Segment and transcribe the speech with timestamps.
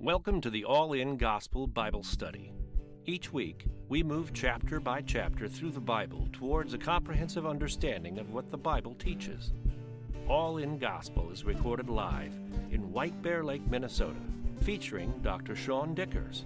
[0.00, 2.52] Welcome to the All In Gospel Bible Study.
[3.04, 8.30] Each week, we move chapter by chapter through the Bible towards a comprehensive understanding of
[8.30, 9.52] what the Bible teaches.
[10.28, 12.32] All In Gospel is recorded live
[12.70, 14.20] in White Bear Lake, Minnesota,
[14.60, 15.54] featuring Dr.
[15.54, 16.44] Seann Dikkers.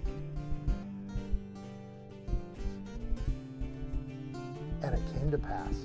[4.81, 5.75] And it came to pass.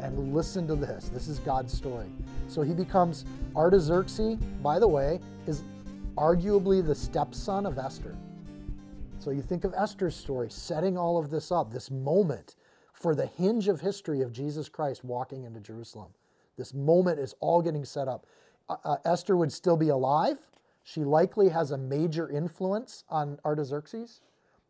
[0.00, 1.08] And listen to this.
[1.08, 2.08] This is God's story.
[2.48, 5.62] So he becomes Artaxerxes, by the way, is
[6.16, 8.16] arguably the stepson of Esther.
[9.18, 12.56] So you think of Esther's story, setting all of this up, this moment
[12.92, 16.10] for the hinge of history of Jesus Christ walking into Jerusalem.
[16.56, 18.26] This moment is all getting set up.
[18.68, 20.38] Uh, uh, Esther would still be alive.
[20.82, 24.20] She likely has a major influence on Artaxerxes.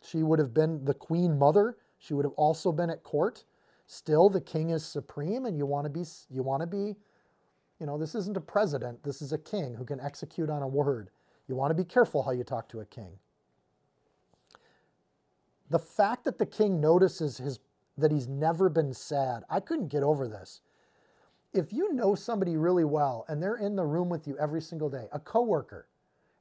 [0.00, 1.76] She would have been the queen mother.
[1.98, 3.44] She would have also been at court.
[3.86, 6.96] Still, the king is supreme, and you want to be you want to be,
[7.78, 9.02] you know, this isn't a president.
[9.02, 11.10] This is a king who can execute on a word.
[11.48, 13.18] You want to be careful how you talk to a king.
[15.70, 17.58] The fact that the king notices his
[17.96, 20.60] that he's never been sad, I couldn't get over this.
[21.52, 24.90] If you know somebody really well and they're in the room with you every single
[24.90, 25.86] day, a coworker,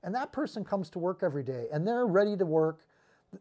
[0.04, 2.81] and that person comes to work every day and they're ready to work,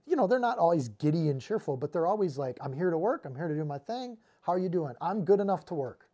[0.06, 2.98] you know, they're not always giddy and cheerful, but they're always like, I'm here to
[2.98, 4.18] work, I'm here to do my thing.
[4.42, 4.94] How are you doing?
[5.00, 6.08] I'm good enough to work.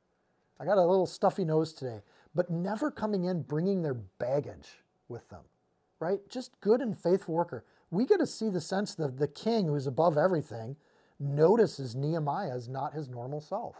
[0.60, 2.00] I got a little stuffy nose today,
[2.34, 4.68] but never coming in bringing their baggage
[5.08, 5.42] with them,
[6.00, 6.20] right?
[6.28, 7.64] Just good and faithful worker.
[7.90, 10.76] We get to see the sense that the king who's above everything
[11.18, 13.76] notices Nehemiah is not his normal self.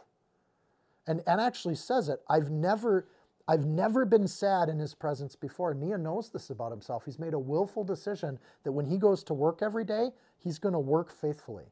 [1.07, 2.21] And, and actually says it.
[2.29, 3.07] I've never,
[3.47, 5.73] I've never been sad in his presence before.
[5.75, 7.05] Nia knows this about himself.
[7.05, 10.75] He's made a willful decision that when he goes to work every day, he's going
[10.75, 11.67] to work faithfully.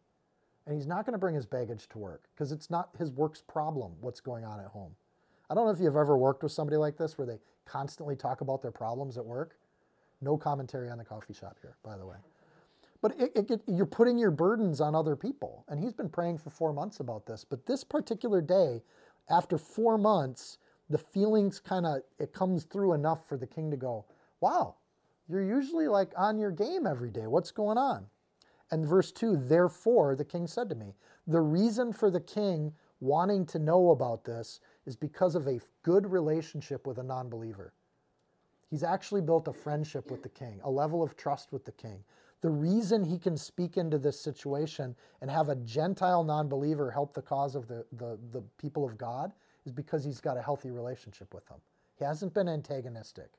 [0.67, 3.43] And he's not going to bring his baggage to work because it's not his work's
[3.43, 4.97] problem what's going on at home.
[5.49, 8.41] I don't know if you've ever worked with somebody like this where they constantly talk
[8.41, 9.57] about their problems at work.
[10.21, 12.17] No commentary on the coffee shop here, by the way.
[13.03, 15.65] But it, it, you're putting your burdens on other people.
[15.69, 17.45] And he's been praying for four months about this.
[17.45, 18.83] But this particular day,
[19.29, 20.59] after four months,
[20.89, 24.07] the feelings kind of, it comes through enough for the king to go,
[24.41, 24.77] wow,
[25.29, 27.27] you're usually like on your game every day.
[27.27, 28.07] What's going on?
[28.71, 30.95] And verse 2 Therefore, the king said to me,
[31.27, 36.11] The reason for the king wanting to know about this is because of a good
[36.11, 37.73] relationship with a non believer.
[38.71, 42.03] He's actually built a friendship with the king, a level of trust with the king.
[42.41, 47.15] The reason he can speak into this situation and have a Gentile non believer help
[47.15, 49.33] the cause of the, the, the, people of God
[49.65, 51.59] is because he's got a healthy relationship with them.
[51.99, 53.31] He hasn't been antagonistic,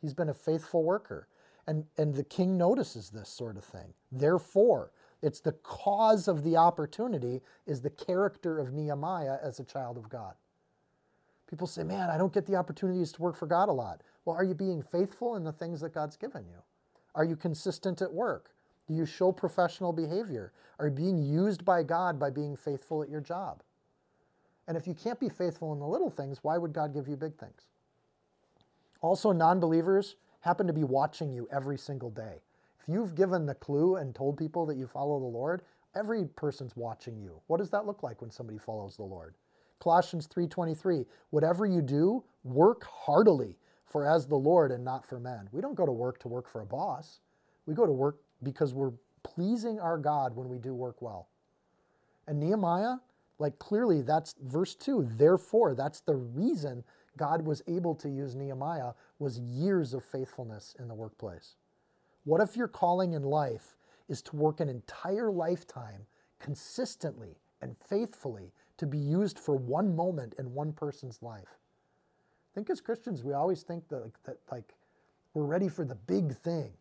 [0.00, 1.28] he's been a faithful worker.
[1.66, 3.94] And, and the king notices this sort of thing.
[4.12, 4.90] Therefore,
[5.22, 10.10] it's the cause of the opportunity is the character of Nehemiah as a child of
[10.10, 10.34] God.
[11.48, 14.02] People say, man, I don't get the opportunities to work for God a lot.
[14.24, 16.62] Well, are you being faithful in the things that God's given you?
[17.14, 18.50] Are you consistent at work?
[18.88, 20.52] Do you show professional behavior?
[20.78, 23.62] Are you being used by God by being faithful at your job?
[24.66, 27.16] And if you can't be faithful in the little things, why would God give you
[27.16, 27.66] big things?
[29.00, 32.40] Also, non believers happen to be watching you every single day.
[32.80, 35.62] If you've given the clue and told people that you follow the Lord,
[35.94, 37.40] every person's watching you.
[37.46, 39.34] What does that look like when somebody follows the Lord?
[39.84, 45.50] Colossians 3:23, whatever you do, work heartily for as the Lord and not for men.
[45.52, 47.20] We don't go to work to work for a boss.
[47.66, 51.28] We go to work because we're pleasing our God when we do work well.
[52.26, 52.96] And Nehemiah,
[53.38, 56.82] like clearly that's verse 2, therefore that's the reason
[57.18, 61.56] God was able to use Nehemiah was years of faithfulness in the workplace.
[62.24, 63.76] What if your calling in life
[64.08, 66.06] is to work an entire lifetime
[66.38, 68.52] consistently and faithfully
[68.84, 71.58] to be used for one moment in one person's life?
[72.52, 74.74] I think as Christians, we always think that, that like
[75.32, 76.72] we're ready for the big thing.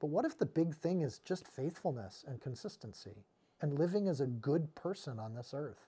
[0.00, 3.24] But what if the big thing is just faithfulness and consistency
[3.60, 5.86] and living as a good person on this earth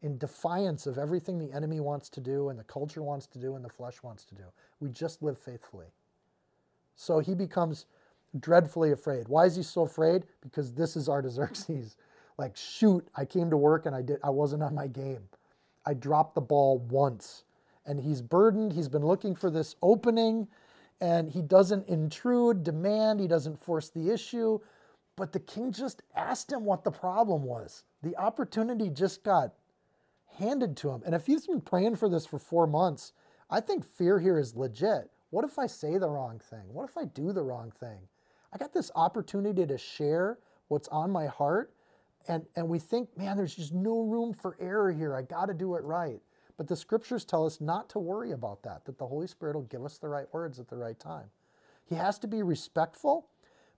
[0.00, 3.54] in defiance of everything the enemy wants to do and the culture wants to do
[3.54, 4.44] and the flesh wants to do?
[4.80, 5.88] We just live faithfully.
[6.96, 7.86] So he becomes
[8.38, 9.28] dreadfully afraid.
[9.28, 10.24] Why is he so afraid?
[10.40, 11.96] Because this is Artaxerxes.
[12.38, 15.28] Like, shoot, I came to work and I did I wasn't on my game.
[15.84, 17.44] I dropped the ball once.
[17.84, 18.74] And he's burdened.
[18.74, 20.48] He's been looking for this opening
[21.00, 24.60] and he doesn't intrude, demand, he doesn't force the issue.
[25.16, 27.84] But the king just asked him what the problem was.
[28.02, 29.54] The opportunity just got
[30.38, 31.02] handed to him.
[31.04, 33.12] And if he's been praying for this for four months,
[33.50, 35.10] I think fear here is legit.
[35.30, 36.72] What if I say the wrong thing?
[36.72, 38.08] What if I do the wrong thing?
[38.52, 40.38] I got this opportunity to share
[40.68, 41.72] what's on my heart,
[42.28, 45.16] and, and we think, man, there's just no room for error here.
[45.16, 46.20] I got to do it right.
[46.58, 49.62] But the scriptures tell us not to worry about that, that the Holy Spirit will
[49.62, 51.30] give us the right words at the right time.
[51.88, 53.28] He has to be respectful,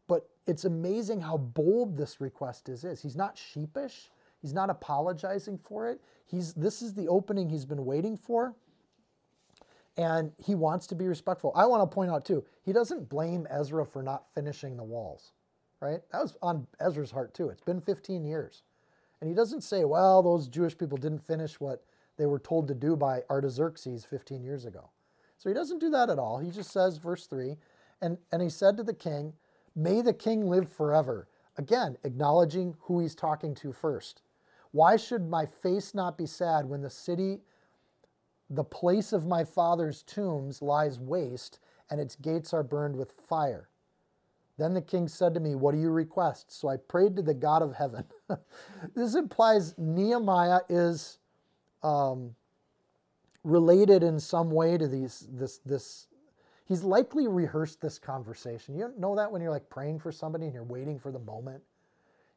[0.08, 2.82] but it's amazing how bold this request is.
[2.82, 3.02] is.
[3.02, 4.11] He's not sheepish.
[4.43, 6.00] He's not apologizing for it.
[6.26, 8.55] He's this is the opening he's been waiting for.
[9.97, 11.52] And he wants to be respectful.
[11.55, 15.32] I want to point out too, he doesn't blame Ezra for not finishing the walls,
[15.80, 16.00] right?
[16.12, 17.48] That was on Ezra's heart too.
[17.48, 18.62] It's been 15 years.
[19.20, 21.84] And he doesn't say, well, those Jewish people didn't finish what
[22.16, 24.90] they were told to do by Artaxerxes 15 years ago.
[25.36, 26.38] So he doesn't do that at all.
[26.38, 27.56] He just says, verse 3,
[28.02, 29.34] and, and he said to the king,
[29.74, 31.28] May the king live forever.
[31.56, 34.22] Again, acknowledging who he's talking to first.
[34.72, 37.40] Why should my face not be sad when the city,
[38.48, 41.58] the place of my father's tombs, lies waste
[41.90, 43.68] and its gates are burned with fire?
[44.60, 46.52] Then the king said to me, What do you request?
[46.52, 48.04] So I prayed to the God of heaven.
[48.94, 51.18] this implies Nehemiah is
[51.82, 52.34] um,
[53.42, 56.08] related in some way to these this this
[56.66, 58.76] he's likely rehearsed this conversation.
[58.76, 61.62] You know that when you're like praying for somebody and you're waiting for the moment?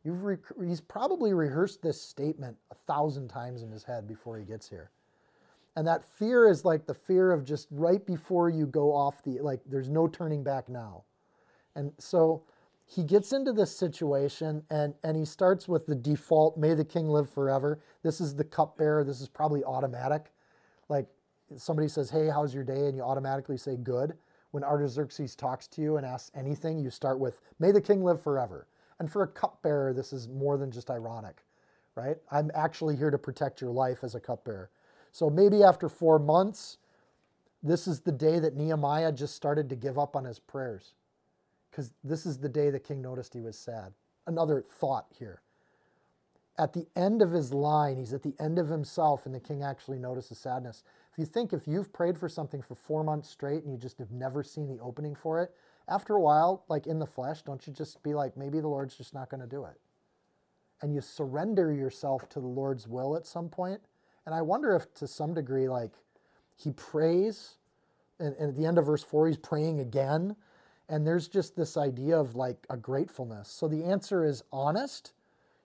[0.05, 4.45] You've rec- he's probably rehearsed this statement a thousand times in his head before he
[4.45, 4.91] gets here.
[5.75, 9.39] And that fear is like the fear of just right before you go off the,
[9.39, 11.03] like, there's no turning back now.
[11.75, 12.43] And so
[12.85, 17.07] he gets into this situation and, and he starts with the default, may the king
[17.07, 17.79] live forever.
[18.03, 19.03] This is the cupbearer.
[19.03, 20.31] This is probably automatic.
[20.89, 21.07] Like
[21.57, 22.87] somebody says, hey, how's your day?
[22.87, 24.13] And you automatically say good.
[24.51, 28.21] When Artaxerxes talks to you and asks anything, you start with, may the king live
[28.21, 28.67] forever.
[28.99, 31.43] And for a cupbearer, this is more than just ironic,
[31.95, 32.17] right?
[32.31, 34.69] I'm actually here to protect your life as a cupbearer.
[35.11, 36.77] So maybe after four months,
[37.63, 40.93] this is the day that Nehemiah just started to give up on his prayers.
[41.73, 43.93] Because this is the day the king noticed he was sad.
[44.27, 45.41] Another thought here.
[46.55, 49.63] At the end of his line, he's at the end of himself, and the king
[49.63, 50.83] actually notices sadness.
[51.11, 53.97] If you think if you've prayed for something for four months straight and you just
[53.97, 55.51] have never seen the opening for it,
[55.87, 58.95] after a while, like in the flesh, don't you just be like, maybe the Lord's
[58.95, 59.79] just not going to do it?
[60.79, 63.81] And you surrender yourself to the Lord's will at some point.
[64.27, 65.93] And I wonder if to some degree, like
[66.55, 67.55] he prays,
[68.19, 70.35] and, and at the end of verse 4, he's praying again.
[70.89, 73.49] And there's just this idea of like a gratefulness.
[73.49, 75.13] So the answer is honest.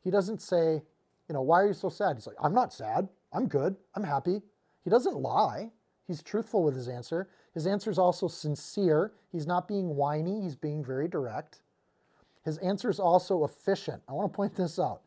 [0.02, 0.82] He doesn't say,
[1.28, 2.16] you know, why are you so sad?
[2.16, 3.08] He's like, I'm not sad.
[3.32, 3.76] I'm good.
[3.94, 4.42] I'm happy.
[4.84, 5.70] He doesn't lie.
[6.06, 7.28] He's truthful with his answer.
[7.52, 9.12] His answer is also sincere.
[9.30, 11.60] He's not being whiny, he's being very direct.
[12.44, 14.02] His answer is also efficient.
[14.08, 15.02] I want to point this out.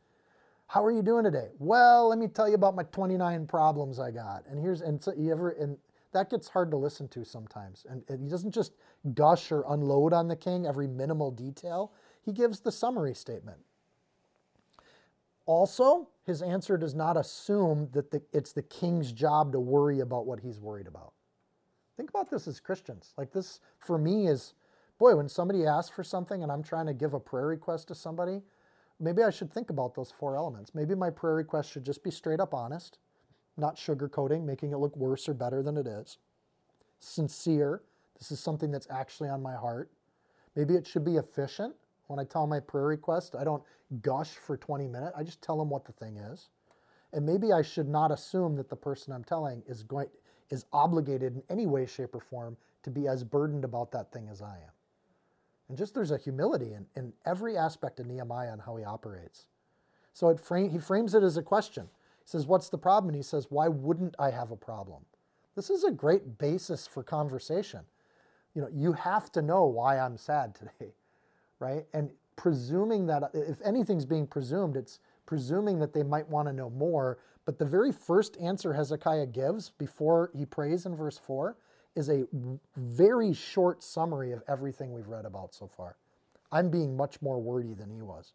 [0.68, 1.48] How are you doing today?
[1.58, 4.46] Well, let me tell you about my 29 problems I got.
[4.48, 5.78] And here's and so you ever and
[6.14, 7.86] that gets hard to listen to sometimes.
[7.90, 8.74] And, and he doesn't just
[9.14, 11.94] gush or unload on the king every minimal detail.
[12.24, 13.60] He gives the summary statement.
[15.46, 20.26] Also, his answer does not assume that the, it's the king's job to worry about
[20.26, 21.14] what he's worried about.
[21.98, 23.14] Think about this as Christians.
[23.18, 24.54] Like this, for me, is
[25.00, 27.96] boy, when somebody asks for something and I'm trying to give a prayer request to
[27.96, 28.42] somebody,
[29.00, 30.76] maybe I should think about those four elements.
[30.76, 33.00] Maybe my prayer request should just be straight up honest,
[33.58, 36.18] not sugarcoating, making it look worse or better than it is.
[37.00, 37.82] Sincere,
[38.18, 39.90] this is something that's actually on my heart.
[40.56, 41.76] Maybe it should be efficient.
[42.08, 43.64] When I tell my prayer request, I don't
[44.02, 45.14] gush for 20 minutes.
[45.16, 46.50] I just tell them what the thing is.
[47.14, 50.08] And maybe I should not assume that the person I'm telling is going
[50.50, 54.28] is obligated in any way, shape, or form to be as burdened about that thing
[54.30, 54.72] as I am.
[55.70, 59.48] And just there's a humility in, in every aspect of Nehemiah and how he operates.
[60.14, 61.88] So it frame, he frames it as a question.
[62.24, 63.10] He says, What's the problem?
[63.10, 65.06] And he says, Why wouldn't I have a problem?
[65.56, 67.82] This is a great basis for conversation.
[68.56, 70.94] You know, you have to know why I'm sad today
[71.62, 71.86] right?
[71.94, 76.70] And presuming that if anything's being presumed, it's presuming that they might want to know
[76.70, 77.20] more.
[77.46, 81.56] But the very first answer Hezekiah gives before he prays in verse 4
[81.96, 82.26] is a
[82.76, 85.98] very short summary of everything we've read about so far.
[86.52, 88.34] I'm being much more wordy than he was.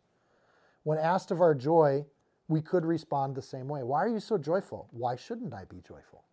[0.85, 2.07] When asked of our joy,
[2.49, 3.83] we could respond the same way.
[3.83, 4.88] Why are you so joyful?
[4.93, 6.25] Why shouldn't I be joyful?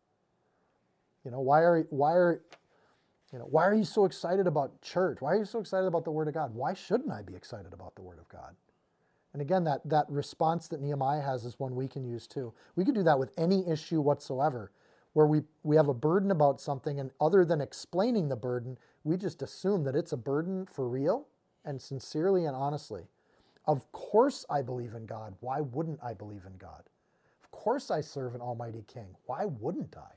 [1.26, 2.42] You know, why are why are
[3.32, 5.20] you know, why are you so excited about church?
[5.20, 6.54] Why are you so excited about the Word of God?
[6.54, 8.56] Why shouldn't I be excited about the Word of God?
[9.34, 12.54] And again, that, that response that Nehemiah has is one we can use too.
[12.76, 14.72] We could do that with any issue whatsoever,
[15.14, 19.18] where we, we have a burden about something, and other than explaining the burden, we
[19.18, 21.26] just assume that it's a burden for real
[21.66, 23.08] and sincerely and honestly.
[23.66, 25.36] Of course, I believe in God.
[25.40, 26.84] Why wouldn't I believe in God?
[27.44, 29.16] Of course, I serve an Almighty King.
[29.26, 30.12] Why wouldn't I?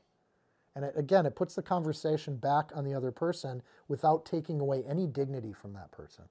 [0.74, 4.84] And it, again, it puts the conversation back on the other person without taking away
[4.88, 6.24] any dignity from that person.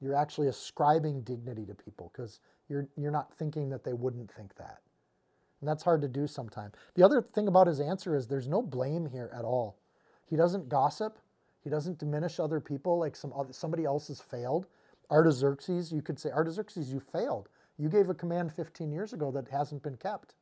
[0.00, 4.56] You're actually ascribing dignity to people because you're, you're not thinking that they wouldn't think
[4.56, 4.80] that.
[5.60, 6.74] And that's hard to do sometimes.
[6.94, 9.76] The other thing about his answer is there's no blame here at all.
[10.28, 11.18] He doesn't gossip.
[11.62, 14.66] He doesn't diminish other people like some other, somebody else has failed.
[15.10, 17.48] Artaxerxes, you could say, Artaxerxes, you failed.
[17.78, 20.34] You gave a command 15 years ago that hasn't been kept.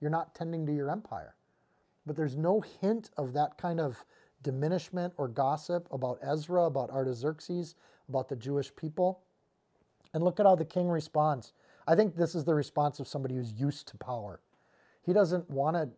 [0.00, 1.34] You're not tending to your empire.
[2.06, 4.04] But there's no hint of that kind of
[4.42, 7.74] diminishment or gossip about Ezra, about Artaxerxes,
[8.08, 9.20] about the Jewish people.
[10.14, 11.52] And look at how the king responds.
[11.86, 14.40] I think this is the response of somebody who's used to power.
[15.02, 15.90] He doesn't want to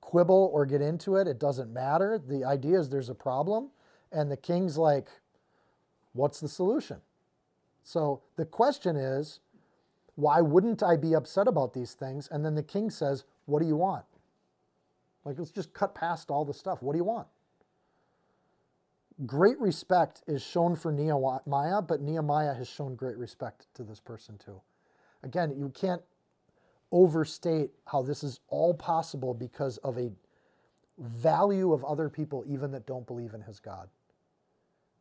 [0.00, 1.28] quibble or get into it.
[1.28, 2.18] It doesn't matter.
[2.18, 3.70] The idea is there's a problem.
[4.12, 5.08] And the king's like,
[6.12, 7.00] what's the solution?
[7.82, 9.40] So the question is,
[10.14, 12.28] why wouldn't I be upset about these things?
[12.30, 14.04] And then the king says, what do you want?
[15.24, 16.82] Like, let's just cut past all the stuff.
[16.82, 17.26] What do you want?
[19.26, 24.38] Great respect is shown for Nehemiah, but Nehemiah has shown great respect to this person
[24.38, 24.60] too.
[25.22, 26.02] Again, you can't
[26.90, 30.10] overstate how this is all possible because of a
[30.98, 33.88] value of other people, even that don't believe in his God,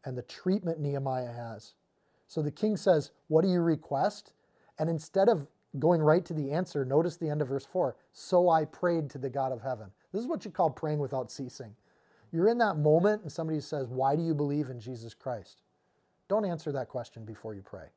[0.06, 1.74] and the treatment Nehemiah has.
[2.30, 4.32] So the king says, What do you request?
[4.78, 8.50] And instead of going right to the answer, notice the end of verse 4 So
[8.50, 9.88] I prayed to the God of heaven.
[10.14, 11.76] This is what you call praying without ceasing.
[12.32, 15.62] You're in that moment and somebody says, Why do you believe in Jesus Christ?
[16.30, 17.88] Don't answer that question before you pray.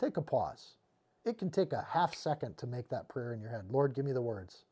[0.00, 0.76] Take a pause.
[1.24, 3.64] It can take a half second to make that prayer in your head.
[3.70, 4.64] Lord, give me the words.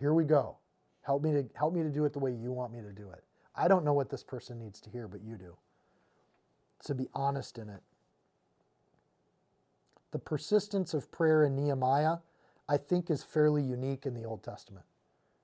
[0.00, 0.56] Here we go.
[1.02, 3.10] Help me to help me to do it the way you want me to do
[3.10, 3.22] it.
[3.54, 5.56] I don't know what this person needs to hear, but you do.
[6.84, 7.80] To be honest in it.
[10.12, 12.18] The persistence of prayer in Nehemiah,
[12.68, 14.86] I think, is fairly unique in the Old Testament.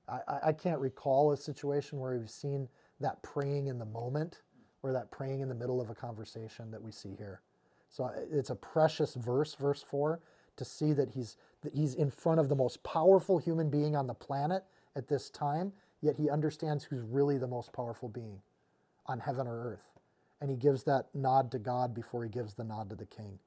[0.09, 2.69] I, I can't recall a situation where we've seen
[3.01, 4.41] that praying in the moment
[4.83, 7.41] or that praying in the middle of a conversation that we see here.
[7.91, 10.21] So uh, it's a precious verse, verse 4,
[10.57, 14.07] to see that he's, that he's in front of the most powerful human being on
[14.07, 14.65] the planet
[14.97, 18.41] at this time, yet he understands who's really the most powerful being
[19.07, 19.92] on heaven or earth.
[20.43, 23.39] And he gives that nod to God before he gives the nod to the king.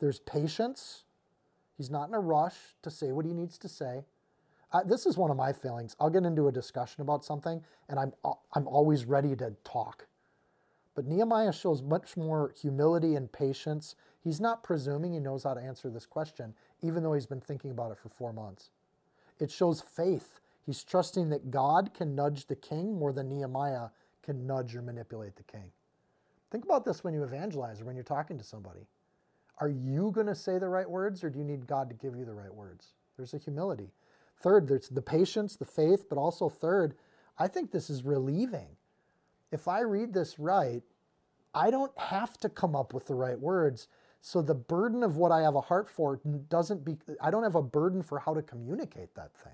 [0.00, 1.04] There's patience.
[1.78, 4.04] He's not in a rush to say what he needs to say.
[4.84, 5.96] This is one of my failings.
[6.00, 10.08] I'll get into a discussion about something, and I'm uh, I'm always ready to talk.
[10.94, 13.94] But Nehemiah shows much more humility and patience.
[14.22, 17.70] He's not presuming he knows how to answer this question, even though he's been thinking
[17.70, 18.70] about it for four months.
[19.38, 20.40] It shows faith.
[20.66, 23.88] He's trusting that God can nudge the king more than Nehemiah
[24.22, 25.72] can nudge or manipulate the king.
[26.50, 28.86] Think about this when you evangelize or when you're talking to somebody.
[29.58, 32.16] Are you going to say the right words or do you need God to give
[32.16, 32.94] you the right words?
[33.16, 33.90] There's a humility.
[34.40, 36.94] Third, there's the patience, the faith, but also third,
[37.38, 38.68] I think this is relieving.
[39.52, 40.82] If I read this right,
[41.54, 43.88] I don't have to come up with the right words.
[44.22, 47.54] So the burden of what I have a heart for doesn't be, I don't have
[47.54, 49.52] a burden for how to communicate that thing.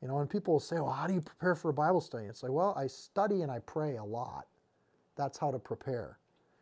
[0.00, 2.26] You know, and people will say, well, how do you prepare for a Bible study?
[2.26, 4.46] It's like, well, I study and I pray a lot.
[5.16, 6.18] That's how to prepare.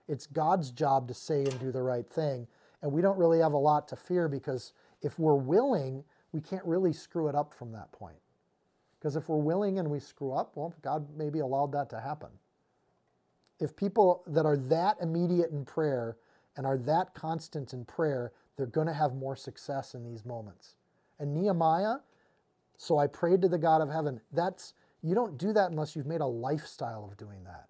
[0.09, 2.49] It's God's job to say and do the right thing.
[2.83, 6.64] And we don't really have a lot to fear because if we're willing, we can't
[6.64, 8.16] really screw it up from that point.
[8.99, 12.28] Because if we're willing and we screw up, well, God maybe allowed that to happen.
[13.59, 16.16] If people that are that immediate in prayer
[16.57, 20.76] and are that constant in prayer, they're going to have more success in these moments.
[21.19, 21.97] And Nehemiah,
[22.76, 24.21] so I prayed to the God of heaven.
[24.33, 27.69] That's you don't do that unless you've made a lifestyle of doing that.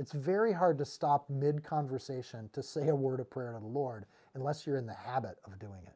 [0.00, 3.66] It's very hard to stop mid conversation to say a word of prayer to the
[3.66, 5.92] Lord unless you're in the habit of doing it.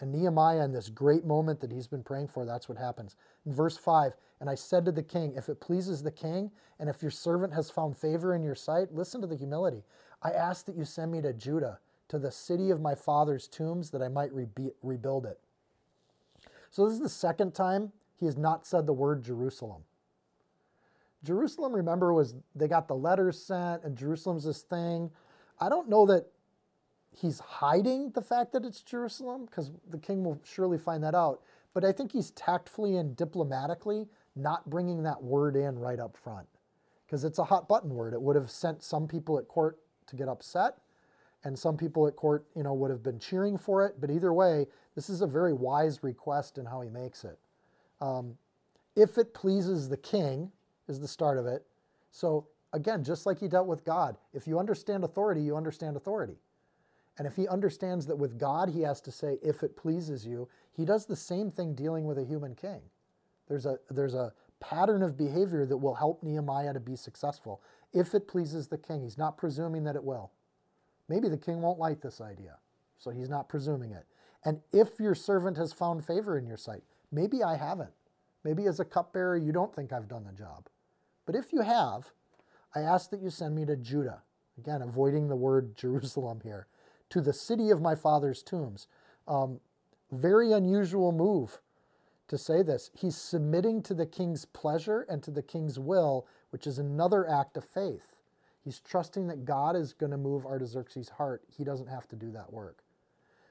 [0.00, 3.14] And Nehemiah, in this great moment that he's been praying for, that's what happens.
[3.44, 6.88] In verse 5, and I said to the king, If it pleases the king, and
[6.88, 9.84] if your servant has found favor in your sight, listen to the humility.
[10.22, 13.90] I ask that you send me to Judah, to the city of my father's tombs,
[13.90, 14.48] that I might re-
[14.82, 15.38] rebuild it.
[16.70, 19.82] So this is the second time he has not said the word Jerusalem.
[21.24, 25.10] Jerusalem, remember, was they got the letters sent, and Jerusalem's this thing.
[25.60, 26.26] I don't know that
[27.12, 31.40] he's hiding the fact that it's Jerusalem because the king will surely find that out.
[31.74, 36.48] But I think he's tactfully and diplomatically not bringing that word in right up front
[37.06, 38.14] because it's a hot button word.
[38.14, 40.78] It would have sent some people at court to get upset,
[41.44, 43.96] and some people at court, you know, would have been cheering for it.
[44.00, 47.38] But either way, this is a very wise request in how he makes it.
[48.00, 48.36] Um,
[48.96, 50.50] if it pleases the king,
[50.88, 51.64] is the start of it.
[52.10, 56.36] So again, just like he dealt with God, if you understand authority, you understand authority.
[57.18, 60.48] And if he understands that with God he has to say, if it pleases you,
[60.76, 62.80] he does the same thing dealing with a human king.
[63.48, 67.60] There's a, there's a pattern of behavior that will help Nehemiah to be successful.
[67.92, 70.30] If it pleases the king, he's not presuming that it will.
[71.08, 72.56] Maybe the king won't like this idea,
[72.96, 74.06] so he's not presuming it.
[74.44, 77.90] And if your servant has found favor in your sight, maybe I haven't.
[78.44, 80.68] Maybe as a cupbearer, you don't think I've done the job.
[81.26, 82.12] But if you have,
[82.74, 84.22] I ask that you send me to Judah.
[84.58, 86.66] Again, avoiding the word Jerusalem here,
[87.10, 88.88] to the city of my father's tombs.
[89.28, 89.60] Um,
[90.10, 91.60] very unusual move
[92.28, 92.90] to say this.
[92.94, 97.56] He's submitting to the king's pleasure and to the king's will, which is another act
[97.56, 98.16] of faith.
[98.64, 101.42] He's trusting that God is going to move Artaxerxes' heart.
[101.48, 102.84] He doesn't have to do that work.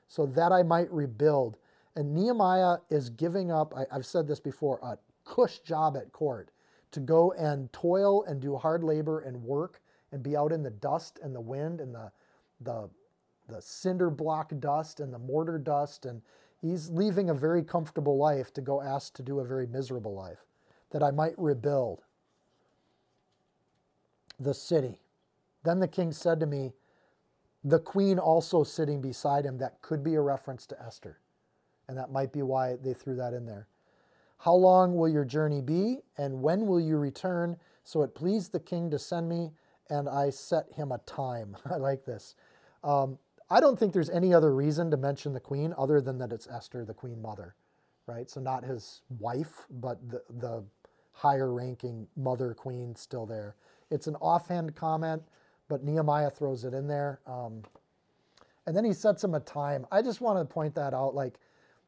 [0.07, 1.57] So that I might rebuild.
[1.95, 6.51] And Nehemiah is giving up, I, have said this before, a cush job at court
[6.91, 9.81] to go and toil and do hard labor and work
[10.11, 12.11] and be out in the dust and the wind and the,
[12.59, 12.89] the,
[13.47, 16.05] the cinder block dust and the mortar dust.
[16.05, 16.21] And
[16.61, 20.45] he's leaving a very comfortable life to go ask to do a very miserable life,
[20.91, 22.03] that I might rebuild
[24.39, 24.99] the city.
[25.63, 26.73] Then the king said to me,
[27.63, 31.19] the queen also sitting beside him, that could be a reference to Esther.
[31.87, 33.67] And that might be why they threw that in there.
[34.39, 37.57] How long will your journey be, and when will you return?
[37.83, 39.51] So it pleased the king to send me,
[39.89, 41.57] and I set him a time.
[41.69, 42.35] I like this.
[42.83, 43.19] Um,
[43.51, 46.47] I don't think there's any other reason to mention the queen other than that it's
[46.47, 47.55] Esther, the queen mother,
[48.07, 48.29] right?
[48.29, 50.63] So not his wife, but the, the
[51.11, 53.55] higher ranking mother queen still there.
[53.91, 55.21] It's an offhand comment,
[55.67, 57.19] but Nehemiah throws it in there.
[57.27, 57.63] Um,
[58.65, 59.85] and then he sets him a time.
[59.91, 61.13] I just want to point that out.
[61.13, 61.39] Like,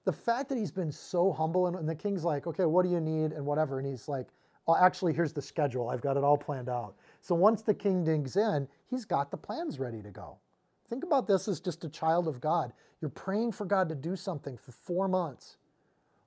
[0.06, 2.92] the fact that he's been so humble and, and, the king's like, okay, what do
[2.92, 4.28] you need and whatever, and he's like,
[4.68, 5.90] oh, actually, here's the schedule.
[5.90, 6.96] I've got it all planned out.
[7.22, 10.38] So once the king digs in, he's got the plans ready to go.
[10.90, 12.74] Think about this as just a child of God.
[13.02, 15.58] You're praying for God to do something for four months.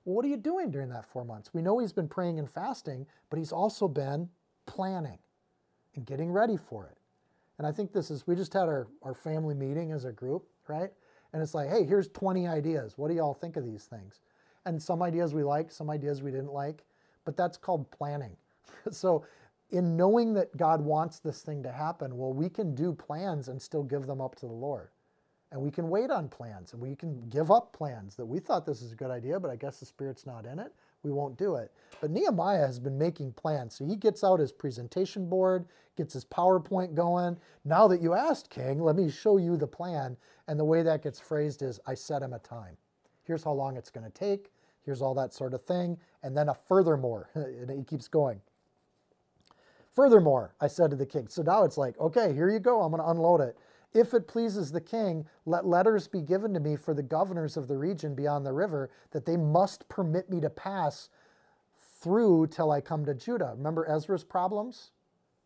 [0.05, 1.53] Well, what are you doing during that four months?
[1.53, 4.29] We know he's been praying and fasting, but he's also been
[4.65, 5.19] planning
[5.95, 6.97] and getting ready for it.
[7.57, 10.45] And I think this is, we just had our, our family meeting as a group,
[10.67, 10.91] right?
[11.33, 12.93] And it's like, hey, here's 20 ideas.
[12.97, 14.21] What do y'all think of these things?
[14.65, 16.83] And some ideas we liked, some ideas we didn't like,
[17.25, 18.35] but that's called planning.
[18.91, 19.25] so,
[19.69, 23.61] in knowing that God wants this thing to happen, well, we can do plans and
[23.61, 24.87] still give them up to the Lord.
[25.51, 28.65] And we can wait on plans and we can give up plans that we thought
[28.65, 30.73] this is a good idea, but I guess the Spirit's not in it.
[31.07, 31.71] We won't do it.
[32.01, 33.75] But Nehemiah has been making plans.
[33.75, 35.65] So he gets out his presentation board,
[35.95, 37.37] gets his PowerPoint going.
[37.63, 40.17] Now that you asked, King, let me show you the plan.
[40.47, 42.75] And the way that gets phrased is I set him a time.
[43.23, 44.51] Here's how long it's going to take.
[44.85, 45.97] Here's all that sort of thing.
[46.23, 48.41] And then a furthermore, and he keeps going.
[49.93, 51.27] Furthermore, I said to the king.
[51.29, 52.81] So now it's like, okay, here you go.
[52.81, 53.57] I'm going to unload it.
[53.93, 57.67] If it pleases the king, let letters be given to me for the governors of
[57.67, 61.09] the region beyond the river, that they must permit me to pass
[61.99, 63.53] through till I come to Judah.
[63.57, 64.91] Remember Ezra's problems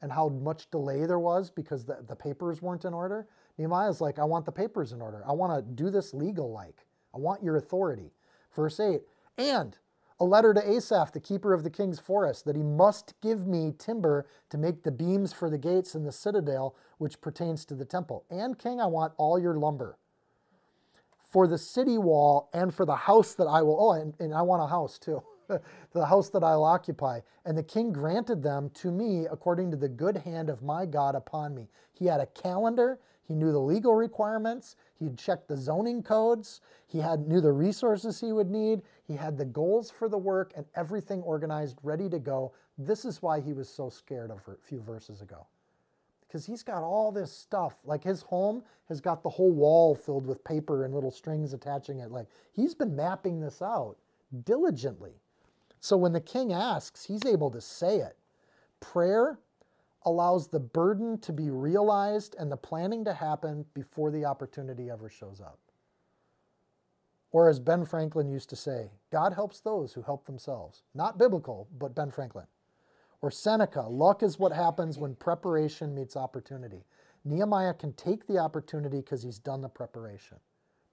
[0.02, 3.28] and how much delay there was because the, the papers weren't in order?
[3.58, 5.24] Nehemiah's like, I want the papers in order.
[5.28, 6.86] I want to do this legal like.
[7.14, 8.12] I want your authority.
[8.54, 9.02] Verse 8,
[9.38, 9.78] and
[10.22, 13.74] a letter to Asaph, the keeper of the king's forest, that he must give me
[13.76, 17.86] timber to make the beams for the gates and the citadel, which pertains to the
[17.86, 18.24] temple.
[18.30, 19.98] And, king, I want all your lumber
[21.32, 23.78] for the city wall and for the house that I will.
[23.80, 25.24] Oh, and, and I want a house too.
[25.94, 27.22] the house that I'll occupy.
[27.44, 31.16] And the king granted them to me according to the good hand of my God
[31.16, 31.68] upon me.
[31.94, 36.62] He had a calendar, he knew the legal requirements, he had checked the zoning codes,
[36.88, 40.54] he had knew the resources he would need, he had the goals for the work
[40.56, 42.54] and everything organized, ready to go.
[42.78, 45.48] This is why he was so scared of a few verses ago.
[46.28, 47.80] Because he's got all this stuff.
[47.84, 52.00] Like his home has got the whole wall filled with paper and little strings attaching
[52.00, 52.12] it.
[52.12, 53.98] Like he's been mapping this out
[54.46, 55.14] diligently.
[55.80, 58.18] So when the king asks, he's able to say it.
[58.80, 59.40] Prayer
[60.06, 65.10] allows the burden to be realized and the planning to happen before the opportunity ever
[65.10, 65.60] shows up.
[67.32, 70.84] Or as Ben Franklin used to say, God helps those who help themselves.
[70.94, 72.48] Not biblical, but Ben Franklin.
[73.22, 76.84] Or Seneca, luck is what happens when preparation meets opportunity.
[77.24, 80.38] Nehemiah can take the opportunity because he's done the preparation.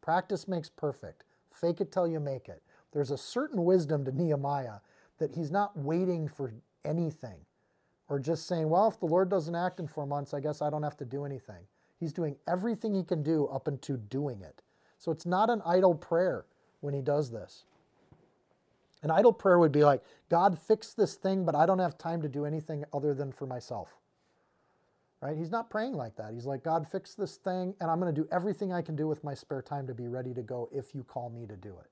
[0.03, 1.25] Practice makes perfect.
[1.51, 2.63] Fake it till you make it.
[2.93, 4.81] There's a certain wisdom to Nehemiah
[5.19, 6.53] that he's not waiting for
[6.85, 7.39] anything
[8.09, 10.71] or just saying, well, if the Lord doesn't act in four months, I guess I
[10.71, 11.67] don't have to do anything.
[12.01, 14.63] He's doing everything he can do up into doing it.
[14.99, 16.45] So it's not an idle prayer
[16.81, 17.65] when he does this.
[19.03, 22.23] An idle prayer would be like, God, fix this thing, but I don't have time
[22.23, 23.97] to do anything other than for myself.
[25.21, 25.37] Right?
[25.37, 26.33] He's not praying like that.
[26.33, 29.09] He's like, God, fix this thing, and I'm going to do everything I can do
[29.09, 31.71] with my spare time to be ready to go if you call me to do
[31.71, 31.91] it.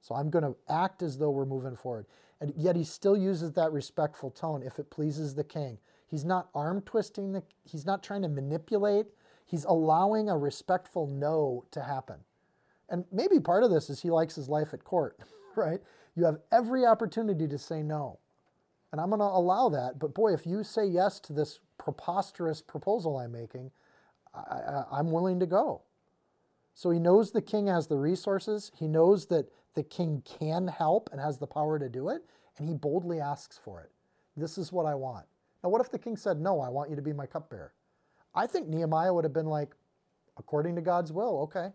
[0.00, 2.06] So I'm going to act as though we're moving forward.
[2.40, 5.78] And yet he still uses that respectful tone if it pleases the king.
[6.06, 9.06] He's not arm twisting, the, he's not trying to manipulate.
[9.44, 12.16] He's allowing a respectful no to happen.
[12.88, 15.18] And maybe part of this is he likes his life at court,
[15.56, 15.80] right?
[16.14, 18.18] You have every opportunity to say no.
[18.92, 19.98] And I'm going to allow that.
[19.98, 23.70] But boy, if you say yes to this preposterous proposal I'm making,
[24.34, 25.82] I, am willing to go.
[26.74, 28.70] So he knows the king has the resources.
[28.76, 32.24] He knows that the king can help and has the power to do it.
[32.56, 33.92] And he boldly asks for it.
[34.36, 35.24] This is what I want.
[35.62, 37.72] Now, what if the king said, No, I want you to be my cupbearer?
[38.34, 39.76] I think Nehemiah would have been like,
[40.36, 41.70] According to God's will, okay,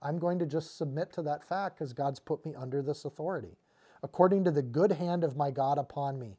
[0.00, 3.58] I'm going to just submit to that fact because God's put me under this authority.
[4.02, 6.38] According to the good hand of my God upon me.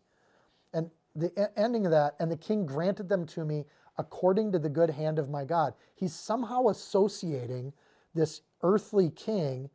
[0.74, 3.66] And the ending of that, and the king granted them to me
[4.00, 5.76] according to the good hand of my God.
[5.94, 7.74] He's somehow associating
[8.16, 9.70] this earthly king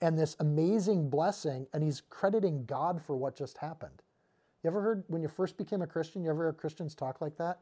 [0.00, 4.02] and this amazing blessing, and he's crediting God for what just happened.
[4.62, 7.36] You ever heard when you first became a Christian, you ever heard Christians talk like
[7.38, 7.58] that?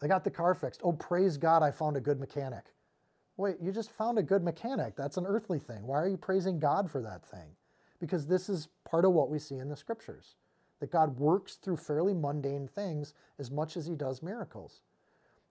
[0.00, 0.80] They got the car fixed.
[0.84, 2.64] Oh, praise God, I found a good mechanic.
[3.36, 4.96] Wait, you just found a good mechanic.
[4.96, 5.86] That's an earthly thing.
[5.86, 7.56] Why are you praising God for that thing?
[8.00, 10.36] Because this is part of what we see in the scriptures
[10.80, 14.80] that God works through fairly mundane things as much as he does miracles.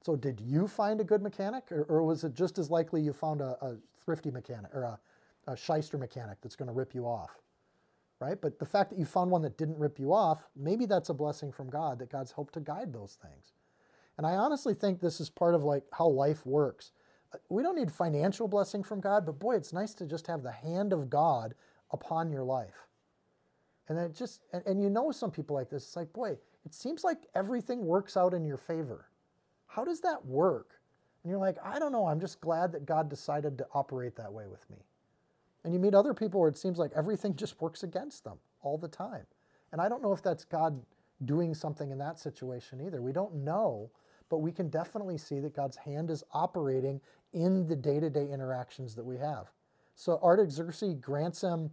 [0.02, 3.14] So, did you find a good mechanic, or, or was it just as likely you
[3.14, 5.00] found a, a thrifty mechanic or a,
[5.48, 7.32] a shyster mechanic that's going to rip you off?
[8.20, 8.40] Right?
[8.40, 11.14] But the fact that you found one that didn't rip you off, maybe that's a
[11.14, 13.54] blessing from God that God's helped to guide those things.
[14.18, 16.92] And I honestly think this is part of like how life works.
[17.34, 20.44] Uh, we don't need financial blessing from God, but boy, it's nice to just have
[20.44, 21.56] the hand of God
[21.92, 22.88] upon your life.
[23.90, 26.38] And then it just, and, and you know some people like this, it's like, boy,
[26.66, 29.10] it seems like everything works out in your favor.
[29.68, 30.80] How does that work?
[31.24, 34.32] And you're like, I don't know, I'm just glad that God decided to operate that
[34.32, 34.78] way with me.
[35.64, 38.78] And you meet other people where it seems like everything just works against them all
[38.78, 39.26] the time.
[39.72, 40.82] And I don't know if that's God
[41.26, 43.02] doing something in that situation either.
[43.02, 43.90] We don't know,
[44.30, 47.02] but we can definitely see that God's hand is operating
[47.34, 49.52] in the day to day interactions that we have.
[49.96, 51.72] So Artaxerxes grants him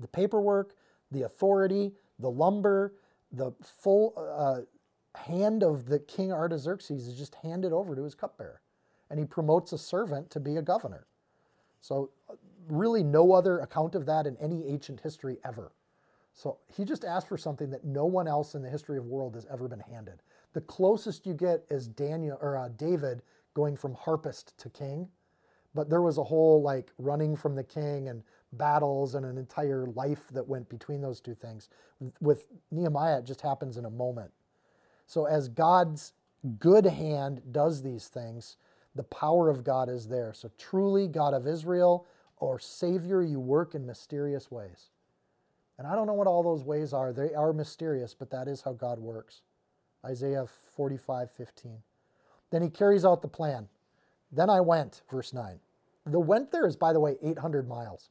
[0.00, 0.74] the paperwork,
[1.10, 2.94] the authority, the lumber,
[3.32, 4.60] the full uh,
[5.18, 8.60] hand of the king Artaxerxes is just handed over to his cupbearer.
[9.10, 11.06] And he promotes a servant to be a governor.
[11.80, 12.10] So,
[12.70, 15.72] really, no other account of that in any ancient history ever.
[16.34, 19.34] So, he just asked for something that no one else in the history of world
[19.34, 20.22] has ever been handed.
[20.52, 23.22] The closest you get is Daniel or uh, David
[23.54, 25.08] going from harpist to king,
[25.74, 29.86] but there was a whole like running from the king and battles and an entire
[29.86, 31.68] life that went between those two things.
[32.20, 34.30] With Nehemiah, it just happens in a moment.
[35.06, 36.12] So, as God's
[36.58, 38.56] good hand does these things,
[38.94, 40.32] the power of God is there.
[40.34, 42.06] So, truly, God of Israel
[42.40, 44.90] or Savior, you work in mysterious ways.
[45.78, 47.12] And I don't know what all those ways are.
[47.12, 49.42] They are mysterious, but that is how God works.
[50.04, 50.46] Isaiah
[50.76, 51.82] 45 15.
[52.50, 53.68] Then he carries out the plan.
[54.32, 55.60] Then I went, verse 9.
[56.06, 58.10] The went there is, by the way, 800 miles.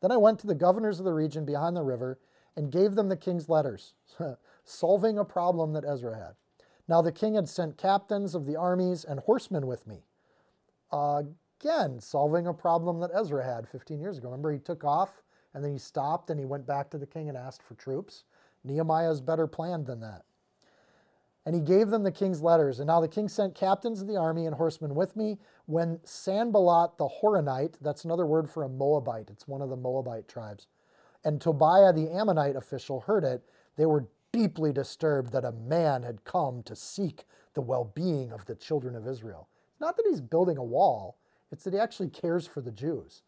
[0.00, 2.18] Then I went to the governors of the region behind the river
[2.56, 3.94] and gave them the king's letters,
[4.64, 6.34] solving a problem that Ezra had.
[6.88, 10.02] Now the king had sent captains of the armies and horsemen with me.
[10.90, 11.22] Uh,
[11.60, 14.28] Again, solving a problem that Ezra had 15 years ago.
[14.28, 17.28] Remember, he took off and then he stopped and he went back to the king
[17.28, 18.24] and asked for troops.
[18.64, 20.22] Nehemiah's better planned than that.
[21.44, 22.78] And he gave them the king's letters.
[22.80, 25.38] And now the king sent captains of the army and horsemen with me.
[25.66, 30.28] When Sanballat the Horonite, that's another word for a Moabite, it's one of the Moabite
[30.28, 30.66] tribes,
[31.24, 33.42] and Tobiah the Ammonite official heard it,
[33.76, 38.46] they were deeply disturbed that a man had come to seek the well being of
[38.46, 39.48] the children of Israel.
[39.72, 41.18] It's not that he's building a wall,
[41.50, 43.22] it's that he actually cares for the Jews.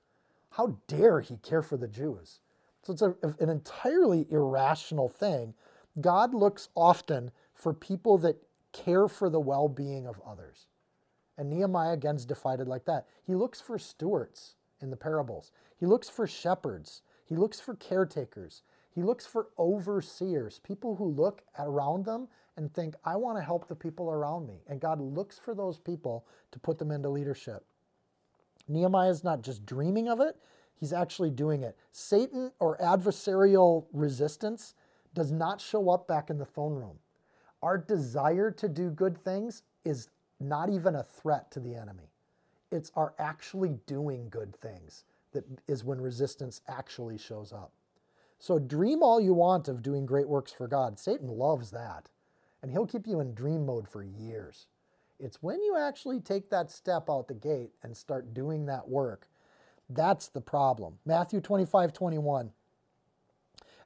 [0.51, 2.41] How dare he care for the Jews?
[2.83, 5.55] So it's a, an entirely irrational thing.
[6.01, 8.37] God looks often for people that
[8.73, 10.67] care for the well being of others.
[11.39, 13.07] And Nehemiah again is divided like that.
[13.25, 18.63] He looks for stewards in the parables, he looks for shepherds, he looks for caretakers,
[18.95, 23.69] he looks for overseers, people who look around them and think, I want to help
[23.69, 24.61] the people around me.
[24.69, 27.65] And God looks for those people to put them into leadership.
[28.73, 30.37] Nehemiah is not just dreaming of it,
[30.75, 31.77] he's actually doing it.
[31.93, 34.75] Satan or adversarial resistance
[35.15, 36.99] does not show up back in the phone room.
[37.63, 40.09] Our desire to do good things is
[40.41, 42.11] not even a threat to the enemy.
[42.71, 47.73] It's our actually doing good things that is when resistance actually shows up.
[48.39, 50.99] So dream all you want of doing great works for God.
[50.99, 52.11] Satan loves that.
[52.63, 54.67] And he'll keep you in dream mode for years.
[55.23, 59.29] It's when you actually take that step out the gate and start doing that work.
[59.89, 60.99] That's the problem.
[61.07, 62.51] Matthew 25, 21.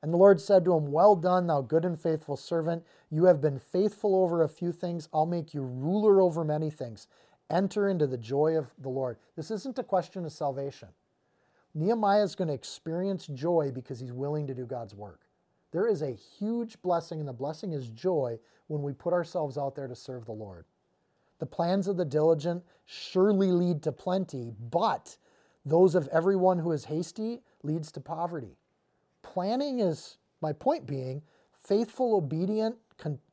[0.03, 2.85] And the Lord said to him, Well done, thou good and faithful servant.
[3.11, 5.09] You have been faithful over a few things.
[5.13, 7.07] I'll make you ruler over many things.
[7.51, 9.19] Enter into the joy of the Lord.
[9.37, 10.89] This isn't a question of salvation.
[11.75, 15.21] Nehemiah is going to experience joy because he's willing to do God's work.
[15.73, 19.75] There is a huge blessing, and the blessing is joy when we put ourselves out
[19.75, 20.65] there to serve the Lord.
[21.39, 25.17] The plans of the diligent surely lead to plenty, but
[25.65, 28.57] those of everyone who is hasty leads to poverty.
[29.23, 31.23] Planning is, my point being,
[31.53, 32.77] faithful, obedient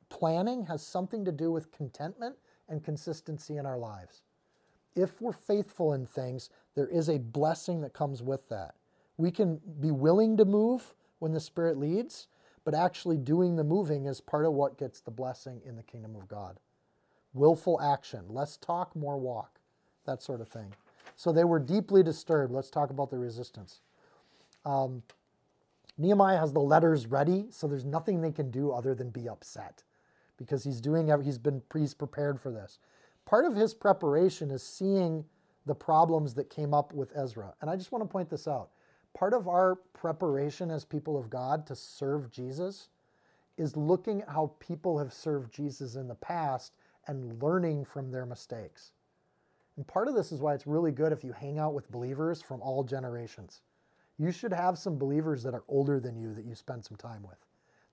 [0.10, 2.36] planning has something to do with contentment
[2.70, 4.22] and consistency in our lives.
[4.96, 8.76] If we're faithful in things, there is a blessing that comes with that.
[9.18, 12.28] We can be willing to move when the Spirit leads,
[12.63, 16.16] but actually doing the moving is part of what gets the blessing in the kingdom
[16.16, 16.58] of God.
[17.34, 19.60] Willful action, less talk, more walk,
[20.06, 20.74] that sort of thing.
[21.15, 22.54] So they were deeply disturbed.
[22.54, 23.80] Let's talk about the resistance.
[24.65, 25.04] Um,
[25.98, 29.84] Nehemiah has the letters ready, so there's nothing they can do other than be upset
[30.38, 32.80] because he's doing he's been he's prepared for this.
[33.26, 35.26] Part of his preparation is seeing
[35.65, 37.54] the problems that came up with Ezra.
[37.62, 38.69] And I just want to point this out.
[39.13, 42.89] Part of our preparation as people of God to serve Jesus
[43.58, 46.74] is looking at how people have served Jesus in the past
[47.08, 48.92] and learning from their mistakes.
[49.76, 52.42] And part of this is why it's really good if you hang out with believers
[52.42, 53.62] from all generations.
[54.18, 57.24] You should have some believers that are older than you that you spend some time
[57.24, 57.39] with.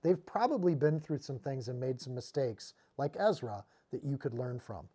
[0.03, 4.33] They've probably been through some things and made some mistakes, like Ezra, that you could
[4.33, 4.87] learn from.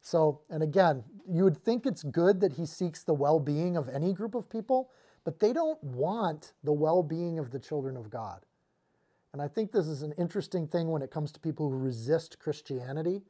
[0.00, 3.88] So, and again, you would think it's good that he seeks the well being of
[3.88, 4.90] any group of people,
[5.24, 8.44] but they don't want the well being of the children of God.
[9.32, 12.38] And I think this is an interesting thing when it comes to people who resist
[12.38, 13.22] Christianity.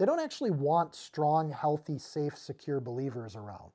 [0.00, 3.72] They don't actually want strong, healthy, safe, secure believers around.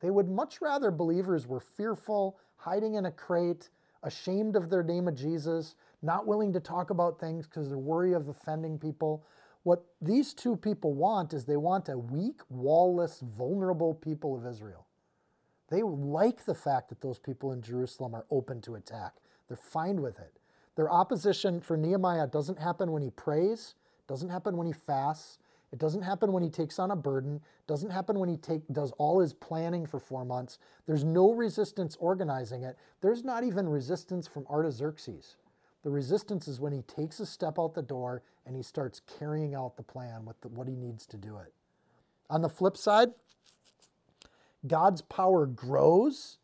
[0.00, 3.70] They would much rather believers were fearful, hiding in a crate,
[4.02, 8.14] ashamed of their name of Jesus, not willing to talk about things because they're worried
[8.14, 9.24] of offending people.
[9.62, 14.88] What these two people want is they want a weak, wallless, vulnerable people of Israel.
[15.68, 19.12] They like the fact that those people in Jerusalem are open to attack.
[19.46, 20.32] They're fine with it.
[20.74, 23.76] Their opposition for Nehemiah doesn't happen when he prays,
[24.08, 25.38] doesn't happen when he fasts,
[25.72, 28.92] it doesn't happen when he takes on a burden, doesn't happen when he take, does
[28.98, 30.58] all his planning for four months.
[30.86, 32.76] There's no resistance organizing it.
[33.00, 35.36] There's not even resistance from Artaxerxes.
[35.82, 39.54] The resistance is when he takes a step out the door and he starts carrying
[39.54, 41.54] out the plan with the, what he needs to do it.
[42.28, 43.10] On the flip side,
[44.66, 46.38] God's power grows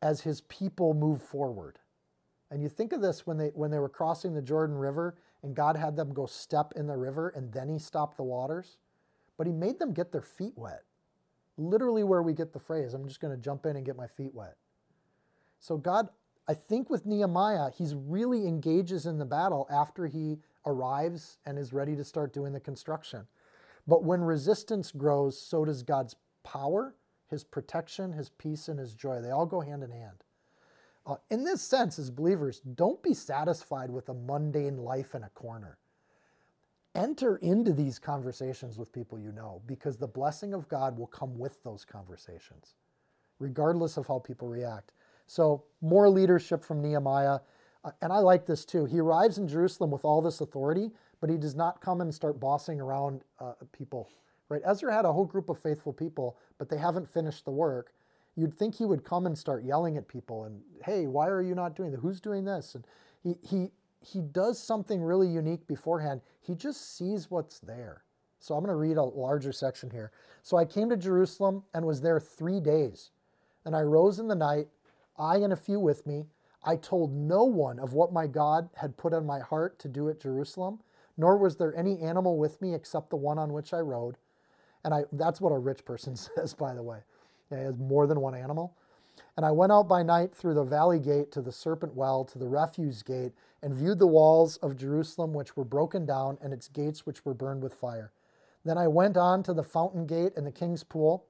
[0.00, 1.78] as his people move forward.
[2.50, 5.54] And you think of this when they when they were crossing the Jordan River and
[5.54, 8.78] God had them go step in the river and then he stopped the waters,
[9.36, 10.84] but he made them get their feet wet.
[11.56, 14.06] Literally where we get the phrase, I'm just going to jump in and get my
[14.06, 14.56] feet wet.
[15.58, 16.08] So God
[16.48, 21.72] I think with Nehemiah, he's really engages in the battle after he arrives and is
[21.72, 23.26] ready to start doing the construction.
[23.86, 26.94] But when resistance grows, so does God's power,
[27.28, 29.20] his protection, his peace, and his joy.
[29.20, 30.24] They all go hand in hand.
[31.04, 35.28] Uh, in this sense, as believers, don't be satisfied with a mundane life in a
[35.30, 35.78] corner.
[36.94, 41.38] Enter into these conversations with people you know because the blessing of God will come
[41.38, 42.74] with those conversations,
[43.38, 44.92] regardless of how people react.
[45.26, 47.40] So, more leadership from Nehemiah.
[47.84, 48.84] Uh, and I like this too.
[48.84, 52.38] He arrives in Jerusalem with all this authority, but he does not come and start
[52.38, 54.10] bossing around uh, people.
[54.48, 54.62] Right?
[54.66, 57.94] Ezra had a whole group of faithful people, but they haven't finished the work.
[58.36, 61.54] You'd think he would come and start yelling at people and, hey, why are you
[61.54, 62.00] not doing that?
[62.00, 62.74] Who's doing this?
[62.74, 62.84] And
[63.22, 66.22] he, he, he does something really unique beforehand.
[66.40, 68.04] He just sees what's there.
[68.38, 70.10] So I'm going to read a larger section here.
[70.42, 73.10] So I came to Jerusalem and was there three days.
[73.64, 74.68] And I rose in the night
[75.18, 76.26] I and a few with me,
[76.64, 80.08] I told no one of what my God had put on my heart to do
[80.08, 80.80] at Jerusalem,
[81.16, 84.16] nor was there any animal with me except the one on which I rode.
[84.84, 87.00] And I, that's what a rich person says, by the way.
[87.58, 88.76] He has more than one animal.
[89.36, 92.38] And I went out by night through the valley gate to the serpent well, to
[92.38, 96.68] the refuse gate, and viewed the walls of Jerusalem, which were broken down, and its
[96.68, 98.12] gates, which were burned with fire.
[98.64, 101.24] Then I went on to the fountain gate and the king's pool,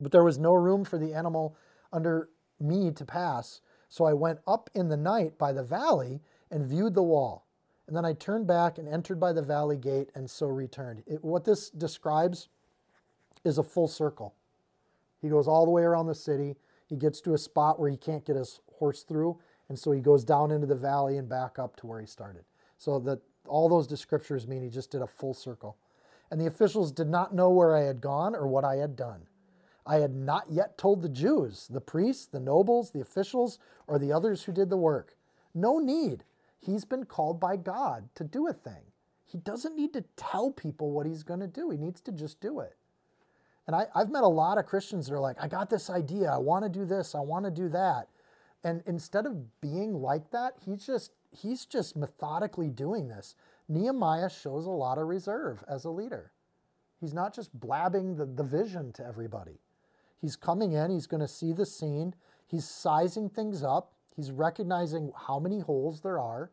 [0.00, 1.56] but there was no room for the animal
[1.92, 2.28] under
[2.60, 3.60] me to pass.
[3.88, 7.46] So I went up in the night by the valley and viewed the wall.
[7.86, 11.02] And then I turned back and entered by the valley gate and so returned.
[11.06, 12.48] It, what this describes
[13.44, 14.34] is a full circle.
[15.20, 16.56] He goes all the way around the city.
[16.86, 19.38] He gets to a spot where he can't get his horse through.
[19.68, 22.44] And so he goes down into the valley and back up to where he started.
[22.78, 25.76] So that all those descriptors mean he just did a full circle.
[26.30, 29.26] And the officials did not know where I had gone or what I had done.
[29.86, 34.12] I had not yet told the Jews, the priests, the nobles, the officials, or the
[34.12, 35.16] others who did the work.
[35.54, 36.24] No need.
[36.60, 38.92] He's been called by God to do a thing.
[39.26, 42.40] He doesn't need to tell people what he's going to do, he needs to just
[42.40, 42.76] do it.
[43.68, 46.30] And I, have met a lot of Christians that are like, I got this idea.
[46.30, 47.14] I want to do this.
[47.14, 48.08] I want to do that.
[48.64, 53.36] And instead of being like that, he's just he's just methodically doing this.
[53.68, 56.32] Nehemiah shows a lot of reserve as a leader.
[56.98, 59.60] He's not just blabbing the, the vision to everybody.
[60.18, 62.14] He's coming in, he's going to see the scene,
[62.46, 66.50] he's sizing things up, he's recognizing how many holes there are.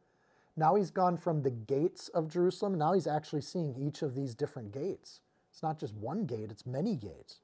[0.58, 4.36] Now he's gone from the gates of Jerusalem, now he's actually seeing each of these
[4.36, 5.22] different gates.
[5.56, 7.40] It's not just one gate, it's many gates.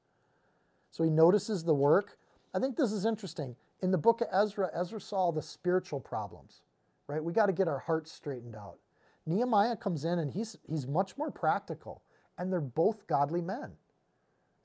[0.89, 2.17] So he notices the work.
[2.53, 3.55] I think this is interesting.
[3.81, 6.59] In the book of Ezra, Ezra saw the spiritual problems,
[7.07, 7.23] right?
[7.23, 8.79] We got to get our hearts straightened out.
[9.25, 12.01] Nehemiah comes in and he's, he's much more practical,
[12.37, 13.71] and they're both godly men.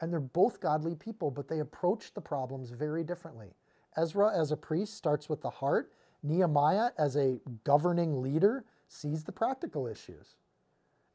[0.01, 3.55] And they're both godly people, but they approach the problems very differently.
[3.97, 5.93] Ezra, as a priest, starts with the heart.
[6.25, 10.35] Nehemiah, as a governing leader, sees the practical issues.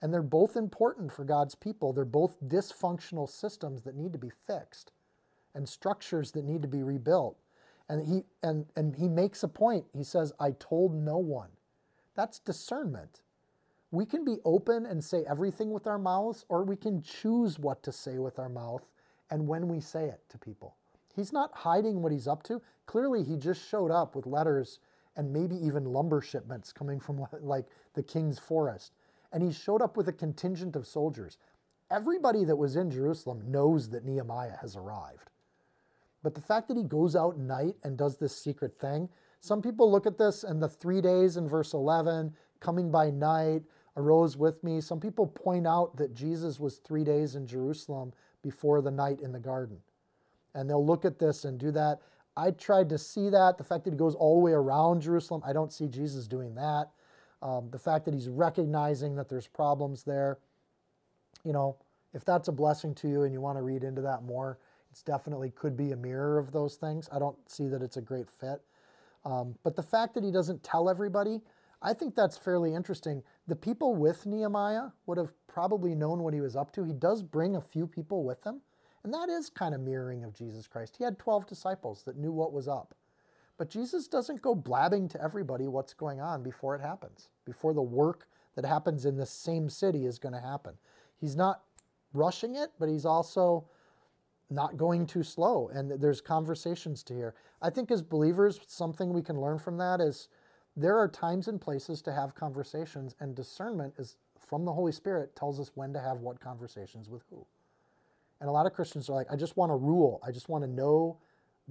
[0.02, 1.94] And they're both important for God's people.
[1.94, 4.92] They're both dysfunctional systems that need to be fixed
[5.54, 7.38] and structures that need to be rebuilt.
[7.88, 9.86] And he, and, and he makes a point.
[9.94, 11.50] He says, I told no one.
[12.16, 13.22] That's discernment.
[13.92, 17.84] We can be open and say everything with our mouths, or we can choose what
[17.84, 18.88] to say with our mouth
[19.30, 20.76] and when we say it to people.
[21.14, 22.62] He's not hiding what he's up to.
[22.86, 24.80] Clearly, he just showed up with letters
[25.18, 28.94] and maybe even lumber shipments coming from like the king's forest.
[29.32, 31.38] And he showed up with a contingent of soldiers.
[31.90, 35.30] Everybody that was in Jerusalem knows that Nehemiah has arrived.
[36.24, 39.92] But the fact that he goes out night and does this secret thing, some people
[39.92, 43.64] look at this and the three days in verse 11, coming by night,
[43.98, 44.80] arose with me.
[44.82, 49.32] Some people point out that Jesus was three days in Jerusalem before the night in
[49.32, 49.80] the garden.
[50.54, 52.00] And they'll look at this and do that.
[52.38, 53.58] I tried to see that.
[53.58, 56.56] The fact that he goes all the way around Jerusalem, I don't see Jesus doing
[56.56, 56.92] that.
[57.42, 60.38] Um, the fact that he's recognizing that there's problems there,
[61.44, 61.78] you know,
[62.14, 64.60] if that's a blessing to you and you want to read into that more,
[64.92, 67.10] it's definitely could be a mirror of those things.
[67.12, 68.62] I don't see that it's a great fit.
[69.24, 71.42] Um, but the fact that he doesn't tell everybody,
[71.82, 73.24] I think that's fairly interesting.
[73.48, 76.84] The people with Nehemiah would have probably known what he was up to.
[76.84, 78.62] He does bring a few people with him,
[79.04, 80.96] and that is kind of mirroring of Jesus Christ.
[80.98, 82.94] He had 12 disciples that knew what was up.
[83.62, 87.82] But Jesus doesn't go blabbing to everybody what's going on before it happens, before the
[87.84, 90.80] work that happens in the same city is going to happen.
[91.20, 91.62] He's not
[92.12, 93.66] rushing it, but he's also
[94.50, 95.70] not going too slow.
[95.72, 97.36] And there's conversations to hear.
[97.62, 100.28] I think as believers, something we can learn from that is
[100.76, 105.36] there are times and places to have conversations, and discernment is from the Holy Spirit
[105.36, 107.46] tells us when to have what conversations with who.
[108.40, 110.20] And a lot of Christians are like, I just want a rule.
[110.26, 111.20] I just want to know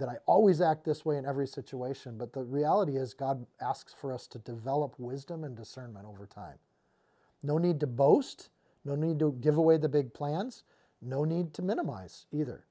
[0.01, 2.19] that I always act this way in every situation.
[2.19, 6.59] But the reality is, God asks for us to develop wisdom and discernment over time.
[7.43, 8.51] No need to boast,
[8.85, 10.65] no need to give away the big plans,
[11.01, 12.65] no need to minimize either.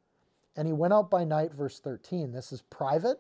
[0.56, 2.34] And he went out by night, verse 13.
[2.34, 3.20] This is private.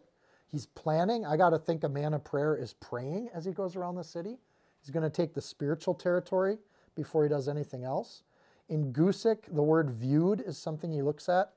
[0.51, 1.25] He's planning.
[1.25, 4.03] I got to think a man of prayer is praying as he goes around the
[4.03, 4.39] city.
[4.81, 6.57] He's going to take the spiritual territory
[6.95, 8.23] before he does anything else.
[8.67, 11.53] In Guzik, the word viewed is something he looks at.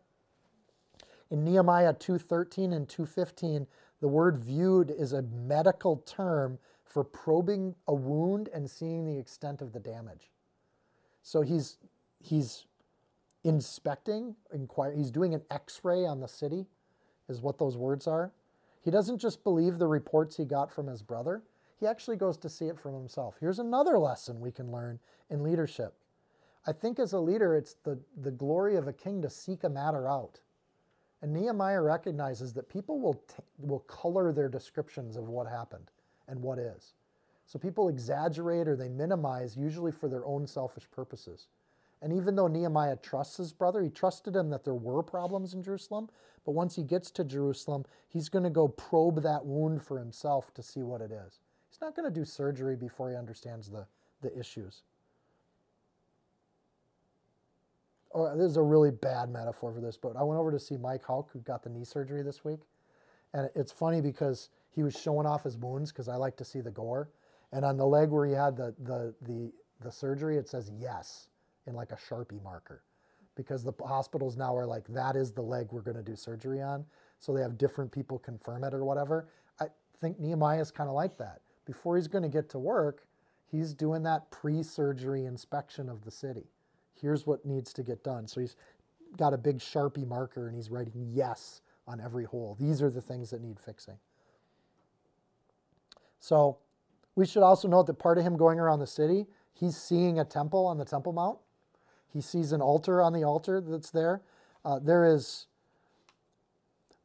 [1.33, 3.66] In Nehemiah 2:13 and 2:15,
[4.01, 9.62] the word viewed is a medical term for probing a wound and seeing the extent
[9.62, 10.31] of the damage.
[11.23, 11.79] So he's
[12.21, 12.66] he's
[13.45, 16.66] inspecting, inquire, he's doing an x-ray on the city
[17.31, 18.33] is what those words are.
[18.83, 21.42] He doesn't just believe the reports he got from his brother.
[21.81, 23.38] He actually goes to see it from himself.
[23.40, 25.95] Here's another lesson we can learn in leadership.
[26.66, 29.71] I think as a leader, it's the, the glory of a king to seek a
[29.71, 30.42] matter out.
[31.23, 33.23] And Nehemiah recognizes that people will,
[33.59, 35.91] will color their descriptions of what happened
[36.29, 36.95] and what is.
[37.47, 41.47] So people exaggerate or they minimize, usually for their own selfish purposes.
[42.01, 45.63] And even though Nehemiah trusts his brother, he trusted him that there were problems in
[45.63, 46.09] Jerusalem.
[46.45, 50.53] But once he gets to Jerusalem, he's going to go probe that wound for himself
[50.55, 51.39] to see what it is.
[51.71, 53.87] He's not going to do surgery before he understands the,
[54.21, 54.83] the issues.
[58.14, 60.77] Oh, this is a really bad metaphor for this, but I went over to see
[60.77, 62.61] Mike Hulk, who got the knee surgery this week.
[63.33, 66.60] And it's funny because he was showing off his wounds because I like to see
[66.60, 67.08] the gore.
[67.52, 71.29] And on the leg where he had the, the, the, the surgery, it says yes
[71.67, 72.83] in like a Sharpie marker
[73.35, 76.60] because the hospitals now are like, that is the leg we're going to do surgery
[76.60, 76.85] on.
[77.19, 79.29] So they have different people confirm it or whatever.
[79.60, 79.67] I
[80.00, 81.40] think Nehemiah is kind of like that.
[81.65, 83.06] Before he's going to get to work,
[83.50, 86.46] he's doing that pre surgery inspection of the city.
[87.03, 88.29] Here's what needs to get done.
[88.29, 88.57] So he's
[89.19, 92.57] got a big Sharpie marker and he's writing yes on every hole.
[92.59, 93.98] These are the things that need fixing.
[96.21, 96.59] So
[97.17, 100.25] we should also note that part of him going around the city, he's seeing a
[100.25, 101.38] temple on the Temple Mount.
[102.13, 104.23] He sees an altar on the altar that's there.
[104.65, 105.46] Uh, there is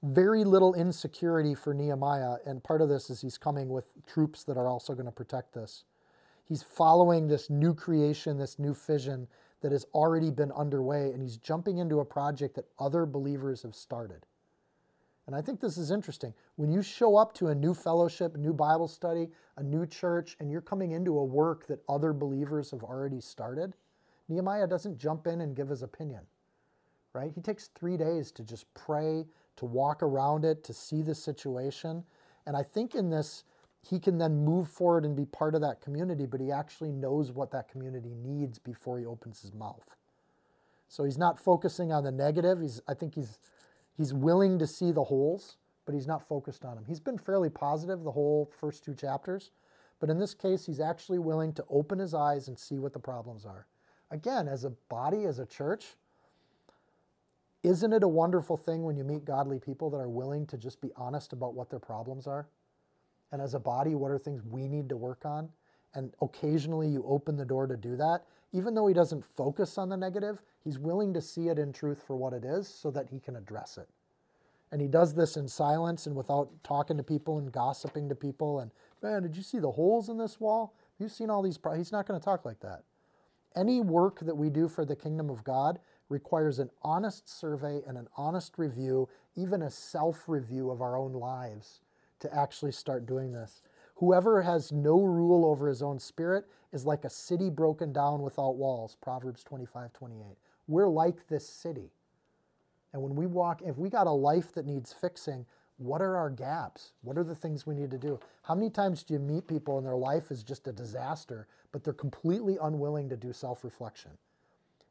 [0.04, 4.56] very little insecurity for Nehemiah, and part of this is he's coming with troops that
[4.56, 5.86] are also going to protect this.
[6.46, 9.28] He's following this new creation, this new vision
[9.62, 13.76] that has already been underway, and he's jumping into a project that other believers have
[13.76, 14.26] started.
[15.26, 16.34] And I think this is interesting.
[16.56, 19.28] When you show up to a new fellowship, a new Bible study,
[19.58, 23.76] a new church, and you're coming into a work that other believers have already started,
[24.30, 26.22] Nehemiah doesn't jump in and give his opinion,
[27.14, 27.32] right?
[27.34, 29.26] He takes three days to just pray,
[29.58, 32.04] to walk around it, to see the situation.
[32.46, 33.44] And I think in this,
[33.82, 37.32] he can then move forward and be part of that community, but he actually knows
[37.32, 39.96] what that community needs before he opens his mouth.
[40.88, 42.62] So he's not focusing on the negative.
[42.62, 43.40] He's, I think he's,
[43.96, 46.86] he's willing to see the holes, but he's not focused on them.
[46.88, 49.52] He's been fairly positive the whole first two chapters,
[50.00, 53.00] but in this case, he's actually willing to open his eyes and see what the
[53.00, 53.68] problems are.
[54.12, 55.96] Again, as a body, as a church,
[57.64, 60.80] isn't it a wonderful thing when you meet godly people that are willing to just
[60.80, 62.48] be honest about what their problems are?
[63.32, 65.50] And as a body, what are things we need to work on?
[65.94, 68.24] And occasionally you open the door to do that.
[68.54, 72.02] Even though he doesn't focus on the negative, he's willing to see it in truth
[72.06, 73.90] for what it is so that he can address it.
[74.72, 78.60] And he does this in silence and without talking to people and gossiping to people.
[78.60, 78.72] And
[79.02, 80.74] man, did you see the holes in this wall?
[81.00, 81.60] You've seen all these.
[81.76, 82.84] He's not going to talk like that.
[83.56, 87.98] Any work that we do for the kingdom of God requires an honest survey and
[87.98, 91.82] an honest review, even a self review of our own lives
[92.20, 93.62] to actually start doing this.
[93.96, 98.56] Whoever has no rule over his own spirit is like a city broken down without
[98.56, 98.96] walls.
[99.02, 100.38] Proverbs 25, 28.
[100.68, 101.92] We're like this city.
[102.94, 105.46] And when we walk, if we got a life that needs fixing,
[105.78, 106.94] what are our gaps?
[107.02, 108.20] What are the things we need to do?
[108.44, 111.84] How many times do you meet people and their life is just a disaster, but
[111.84, 114.12] they're completely unwilling to do self reflection?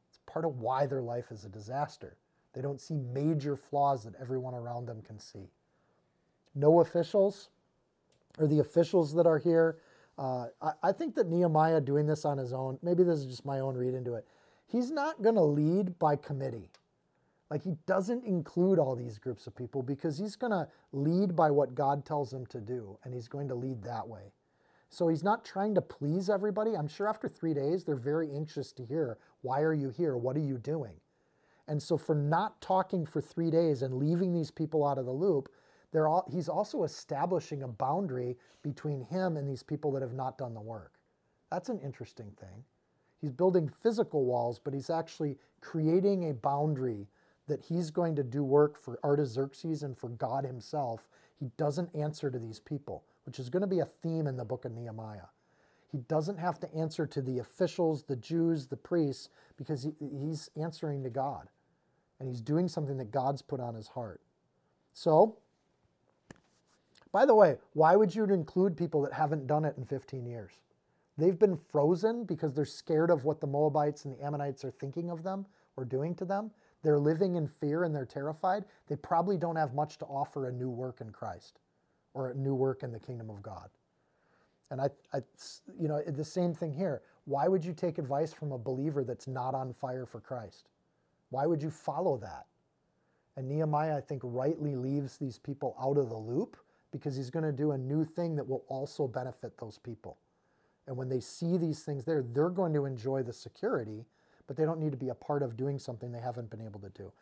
[0.08, 2.16] It's part of why their life is a disaster.
[2.54, 5.50] They don't see major flaws that everyone around them can see
[6.56, 7.50] no officials,
[8.38, 9.78] or the officials that are here.
[10.18, 13.44] Uh, I, I, think that Nehemiah doing this on his own, maybe this is just
[13.44, 14.26] my own read into it,
[14.66, 16.70] he's not going to lead by committee.
[17.50, 21.50] Like he doesn't include all these groups of people because he's going to lead by
[21.50, 24.32] what God tells him to do, and he's going to lead that way.
[24.88, 26.74] So he's not trying to please everybody.
[26.74, 30.16] I'm sure after three days, they're very anxious to hear, why are you here?
[30.16, 30.94] What are you doing?
[31.68, 35.12] And so for not talking for three days and leaving these people out of the
[35.12, 35.48] loop,
[35.94, 40.54] all, he's also establishing a boundary between him and these people that have not done
[40.54, 40.92] the work.
[41.50, 42.64] That's an interesting thing.
[43.20, 47.08] He's building physical walls, but he's actually creating a boundary
[47.48, 51.08] that he's going to do work for Artaxerxes and for God himself.
[51.38, 54.44] He doesn't answer to these people, which is going to be a theme in the
[54.44, 55.28] book of Nehemiah.
[55.90, 60.50] He doesn't have to answer to the officials, the Jews, the priests, because he, he's
[60.56, 61.48] answering to God.
[62.18, 64.20] And he's doing something that God's put on his heart.
[64.92, 65.36] So,
[67.16, 70.52] by the way, why would you include people that haven't done it in 15 years?
[71.16, 75.08] They've been frozen because they're scared of what the Moabites and the Ammonites are thinking
[75.08, 75.46] of them
[75.78, 76.50] or doing to them.
[76.82, 78.66] They're living in fear and they're terrified.
[78.86, 81.58] They probably don't have much to offer a new work in Christ
[82.12, 83.70] or a new work in the kingdom of God.
[84.70, 85.20] And I, I,
[85.80, 87.00] you know, the same thing here.
[87.24, 90.68] Why would you take advice from a believer that's not on fire for Christ?
[91.30, 92.44] Why would you follow that?
[93.38, 96.58] And Nehemiah, I think, rightly leaves these people out of the loop
[96.96, 100.16] because he's going to do a new thing that will also benefit those people.
[100.86, 104.06] And when they see these things there, they're going to enjoy the security,
[104.46, 106.80] but they don't need to be a part of doing something they haven't been able
[106.80, 107.12] to do.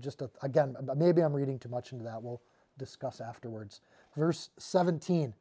[0.00, 2.22] Just a, again, maybe I'm reading too much into that.
[2.22, 2.42] We'll
[2.76, 3.80] discuss afterwards.
[4.16, 5.32] Verse 17.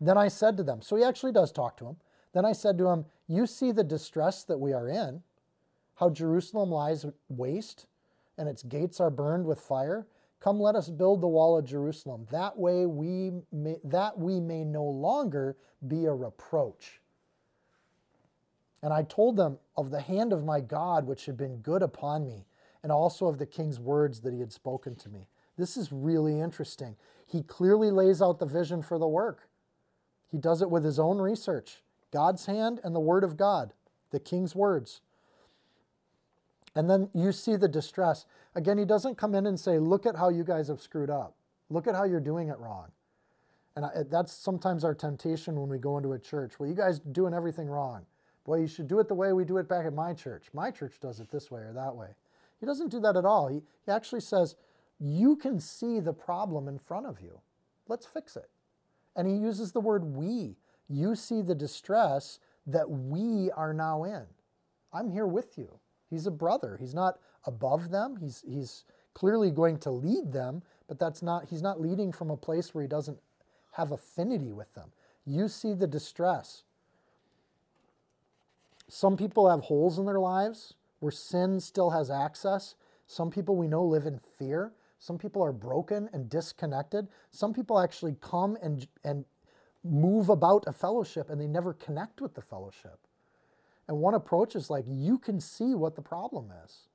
[0.00, 1.96] Then I said to them, so he actually does talk to him.
[2.32, 5.22] Then I said to him, You see the distress that we are in,
[5.96, 7.86] how Jerusalem lies waste,
[8.38, 10.06] and its gates are burned with fire.
[10.40, 12.26] Come, let us build the wall of Jerusalem.
[12.30, 15.56] That way we may, that we may no longer
[15.86, 17.00] be a reproach.
[18.82, 22.24] And I told them of the hand of my God, which had been good upon
[22.24, 22.46] me,
[22.82, 25.28] and also of the king's words that he had spoken to me.
[25.56, 26.96] This is really interesting.
[27.26, 29.48] He clearly lays out the vision for the work.
[30.28, 31.82] He does it with his own research
[32.12, 33.72] God's hand and the word of God,
[34.10, 35.00] the king's words.
[36.76, 38.26] And then you see the distress.
[38.54, 41.34] Again, he doesn't come in and say, Look at how you guys have screwed up.
[41.70, 42.92] Look at how you're doing it wrong.
[43.74, 46.60] And I, that's sometimes our temptation when we go into a church.
[46.60, 48.06] Well, you guys doing everything wrong.
[48.44, 50.46] Boy, you should do it the way we do it back at my church.
[50.52, 52.10] My church does it this way or that way.
[52.60, 53.48] He doesn't do that at all.
[53.48, 54.54] He, he actually says,
[55.00, 57.40] You can see the problem in front of you.
[57.88, 58.50] Let's fix it.
[59.16, 60.56] And he uses the word we.
[60.88, 64.26] You see the distress that we are now in.
[64.92, 65.80] I'm here with you.
[66.16, 66.78] He's a brother.
[66.80, 68.16] He's not above them.
[68.16, 72.38] He's, he's clearly going to lead them, but that's not, he's not leading from a
[72.38, 73.18] place where he doesn't
[73.72, 74.92] have affinity with them.
[75.26, 76.62] You see the distress.
[78.88, 82.76] Some people have holes in their lives where sin still has access.
[83.06, 84.72] Some people we know live in fear.
[84.98, 87.08] Some people are broken and disconnected.
[87.30, 89.26] Some people actually come and, and
[89.84, 93.05] move about a fellowship and they never connect with the fellowship.
[93.88, 96.88] And one approach is like, you can see what the problem is.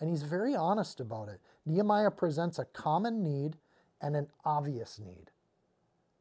[0.00, 1.40] And he's very honest about it.
[1.64, 3.56] Nehemiah presents a common need
[4.00, 5.30] and an obvious need.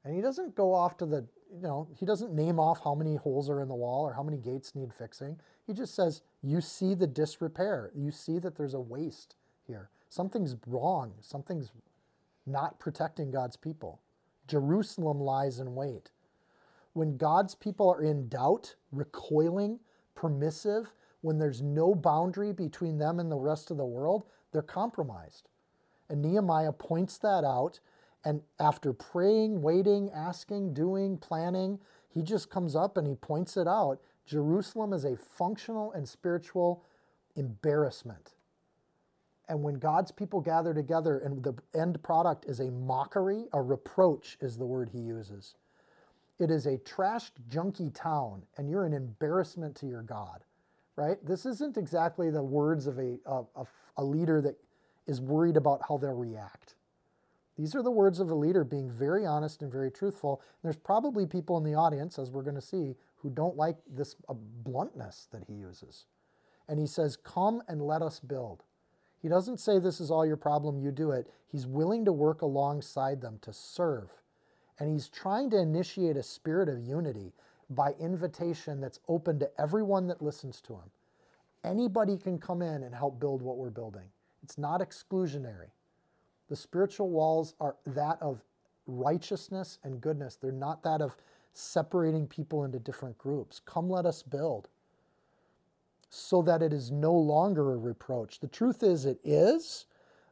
[0.04, 3.16] And he doesn't go off to the, you know, he doesn't name off how many
[3.16, 5.40] holes are in the wall or how many gates need fixing.
[5.66, 7.92] He just says, you see the disrepair.
[7.96, 9.90] You see that there's a waste here.
[10.10, 11.14] Something's wrong.
[11.22, 11.72] Something's
[12.46, 14.02] not protecting God's people.
[14.48, 16.12] Jerusalem lies in wait.
[16.94, 19.80] When God's people are in doubt, recoiling,
[20.16, 25.50] permissive, when there's no boundary between them and the rest of the world, they're compromised.
[26.10, 27.80] And Nehemiah points that out.
[28.24, 31.80] And after praying, waiting, asking, doing, planning,
[32.14, 34.00] he just comes up and he points it out.
[34.26, 36.84] Jerusalem is a functional and spiritual
[37.36, 38.34] embarrassment.
[39.48, 44.38] And when God's people gather together and the end product is a mockery, a reproach
[44.40, 45.56] is the word he uses.
[46.42, 50.44] It is a trashed, junky town, and you're an embarrassment to your God,
[50.96, 51.24] right?
[51.24, 53.44] This isn't exactly the words of a, a,
[53.98, 54.56] a leader that
[55.06, 56.74] is worried about how they'll react.
[57.60, 60.42] These are the words of a leader being very honest and very truthful.
[60.42, 63.78] And there's probably people in the audience, as we're going to see, who don't like
[63.88, 66.06] this uh, bluntness that he uses.
[66.68, 68.64] And he says, Come and let us build.
[69.22, 71.28] He doesn't say this is all your problem, you do it.
[71.52, 74.10] He's willing to work alongside them to serve.
[74.82, 77.34] And he's trying to initiate a spirit of unity
[77.70, 80.90] by invitation that's open to everyone that listens to him.
[81.64, 84.06] Anybody can come in and help build what we're building.
[84.42, 85.70] It's not exclusionary.
[86.50, 88.42] The spiritual walls are that of
[88.88, 90.36] righteousness and goodness.
[90.36, 91.16] They're not that of
[91.54, 93.62] separating people into different groups.
[93.64, 94.68] Come, let us build
[96.10, 98.40] so that it is no longer a reproach.
[98.40, 99.86] The truth is, it is.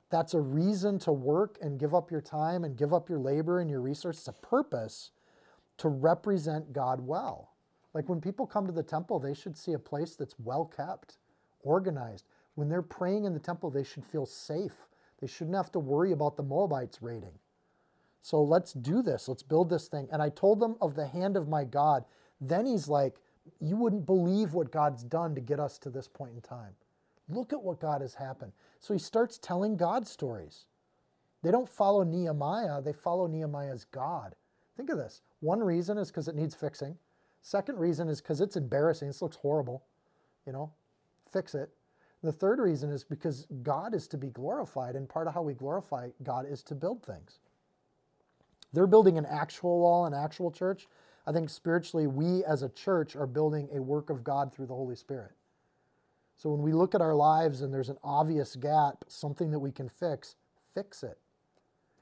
[0.09, 3.59] That's a reason to work and give up your time and give up your labor
[3.59, 5.11] and your resources, a purpose
[5.77, 7.51] to represent God well.
[7.93, 11.17] Like when people come to the temple, they should see a place that's well kept,
[11.61, 12.25] organized.
[12.55, 14.87] When they're praying in the temple, they should feel safe.
[15.21, 17.39] They shouldn't have to worry about the Moabites raiding.
[18.21, 19.27] So let's do this.
[19.27, 20.07] Let's build this thing.
[20.11, 22.05] And I told them of the hand of my God.
[22.41, 23.15] Then he's like,
[23.59, 26.75] you wouldn't believe what God's done to get us to this point in time.
[27.29, 28.53] Look at what God has happened.
[28.79, 30.65] So he starts telling God stories.
[31.43, 34.35] They don't follow Nehemiah, they follow Nehemiah's God.
[34.75, 35.21] Think of this.
[35.39, 36.97] One reason is because it needs fixing.
[37.41, 39.07] Second reason is because it's embarrassing.
[39.07, 39.83] This looks horrible.
[40.45, 40.73] You know,
[41.31, 41.69] fix it.
[42.21, 45.53] The third reason is because God is to be glorified, and part of how we
[45.53, 47.39] glorify God is to build things.
[48.73, 50.87] They're building an actual wall, an actual church.
[51.25, 54.75] I think spiritually, we as a church are building a work of God through the
[54.75, 55.31] Holy Spirit.
[56.39, 59.73] So when we look at our lives and there's an obvious gap, something that we
[59.73, 60.35] can fix,
[60.73, 61.17] fix it.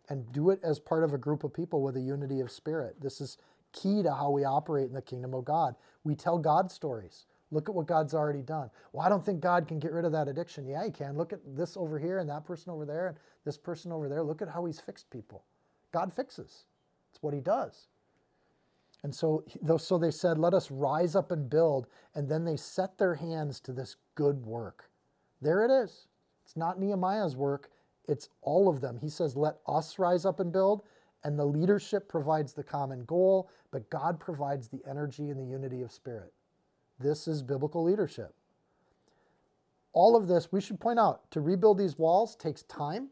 [0.09, 3.01] And do it as part of a group of people with a unity of spirit.
[3.01, 3.39] This is
[3.73, 5.75] key to how we operate in the kingdom of God.
[6.03, 7.25] We tell God stories.
[7.49, 8.69] Look at what God's already done.
[8.93, 10.67] Well, I don't think God can get rid of that addiction.
[10.67, 11.17] Yeah, He can.
[11.17, 14.21] Look at this over here and that person over there and this person over there.
[14.21, 15.45] Look at how He's fixed people.
[15.91, 16.65] God fixes.
[17.11, 17.87] It's what He does.
[19.07, 19.45] And so,
[19.77, 21.87] so they said, Let us rise up and build.
[22.13, 24.89] And then they set their hands to this good work.
[25.41, 26.07] There it is.
[26.43, 27.69] It's not Nehemiah's work,
[28.05, 28.99] it's all of them.
[29.01, 30.83] He says, Let us rise up and build.
[31.23, 35.81] And the leadership provides the common goal, but God provides the energy and the unity
[35.81, 36.33] of spirit.
[36.99, 38.35] This is biblical leadership.
[39.93, 43.11] All of this, we should point out, to rebuild these walls takes time,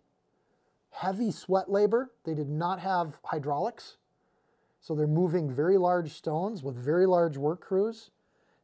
[0.89, 2.11] heavy sweat labor.
[2.25, 3.95] They did not have hydraulics.
[4.85, 8.11] So they're moving very large stones with very large work crews,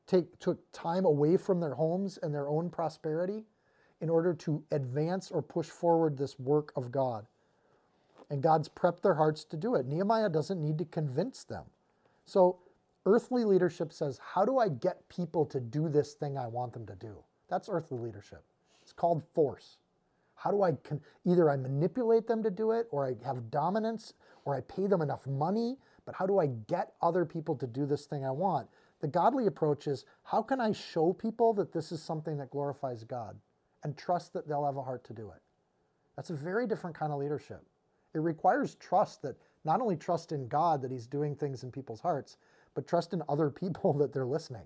[0.05, 3.45] take, took time away from their homes and their own prosperity
[4.01, 7.25] in order to advance or push forward this work of God.
[8.29, 9.87] And God's prepped their hearts to do it.
[9.87, 11.63] Nehemiah doesn't need to convince them.
[12.23, 12.59] So
[13.07, 16.85] earthly leadership says, How do I get people to do this thing I want them
[16.85, 17.15] to do?
[17.49, 18.43] That's earthly leadership.
[18.83, 19.79] It's called force.
[20.35, 24.13] How do I con- either I manipulate them to do it, or I have dominance,
[24.45, 27.85] or I pay them enough money, but how do I get other people to do
[27.85, 28.67] this thing I want?
[29.01, 33.03] The godly approach is how can I show people that this is something that glorifies
[33.03, 33.39] God
[33.83, 35.41] and trust that they'll have a heart to do it?
[36.15, 37.63] That's a very different kind of leadership.
[38.13, 42.01] It requires trust that not only trust in God that He's doing things in people's
[42.01, 42.37] hearts,
[42.75, 44.65] but trust in other people that they're listening.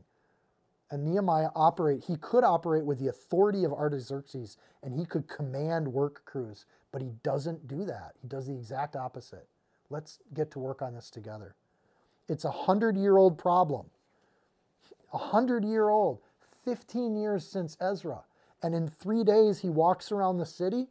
[0.92, 5.88] And Nehemiah operate, he could operate with the authority of Artaxerxes and he could command
[5.88, 8.14] work crews, but he doesn't do that.
[8.22, 9.48] He does the exact opposite.
[9.90, 11.56] Let's get to work on this together.
[12.28, 13.88] It's a hundred year old problem.
[15.14, 16.20] A hundred year old,
[16.64, 18.24] 15 years since Ezra.
[18.62, 20.88] And in three days, he walks around the city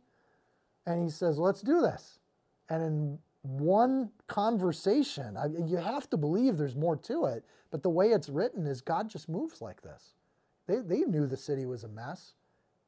[0.87, 2.19] and he says, Let's do this.
[2.69, 7.91] And in one conversation, I, you have to believe there's more to it, but the
[7.91, 10.15] way it's written is God just moves like this.
[10.67, 12.35] They, they knew the city was a mess.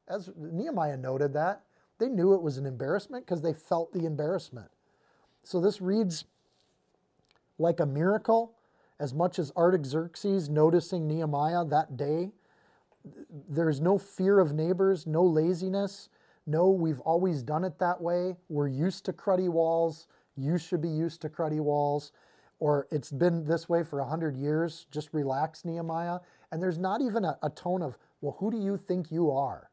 [0.07, 1.63] As Nehemiah noted that.
[1.99, 4.69] They knew it was an embarrassment because they felt the embarrassment.
[5.47, 6.25] So this reads
[7.57, 8.57] like a miracle
[8.99, 12.31] as much as Artaxerxes noticing Nehemiah that day.
[13.47, 16.09] There's no fear of neighbors, no laziness.
[16.45, 18.35] No, we've always done it that way.
[18.49, 20.09] We're used to cruddy walls.
[20.35, 22.11] You should be used to cruddy walls.
[22.59, 24.85] Or it's been this way for 100 years.
[24.91, 26.19] Just relax, Nehemiah.
[26.51, 29.69] And there's not even a, a tone of, well, who do you think you are?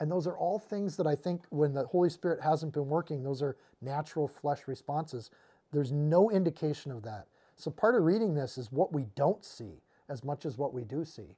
[0.00, 3.22] And those are all things that I think when the Holy Spirit hasn't been working,
[3.22, 5.30] those are natural flesh responses.
[5.72, 7.26] There's no indication of that.
[7.56, 10.84] So part of reading this is what we don't see as much as what we
[10.84, 11.36] do see.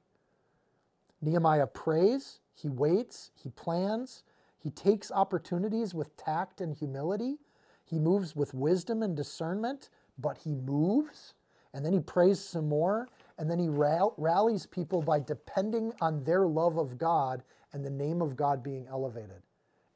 [1.21, 4.23] Nehemiah prays, he waits, he plans,
[4.61, 7.37] he takes opportunities with tact and humility.
[7.83, 9.89] He moves with wisdom and discernment,
[10.19, 11.33] but he moves.
[11.73, 13.07] And then he prays some more.
[13.41, 17.41] And then he rallies people by depending on their love of God
[17.73, 19.41] and the name of God being elevated.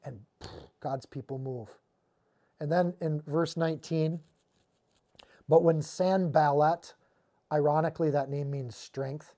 [0.04, 0.18] And
[0.80, 1.68] God's people move.
[2.58, 4.18] And then in verse 19,
[5.48, 6.94] but when Sanballat,
[7.52, 9.36] ironically, that name means strength,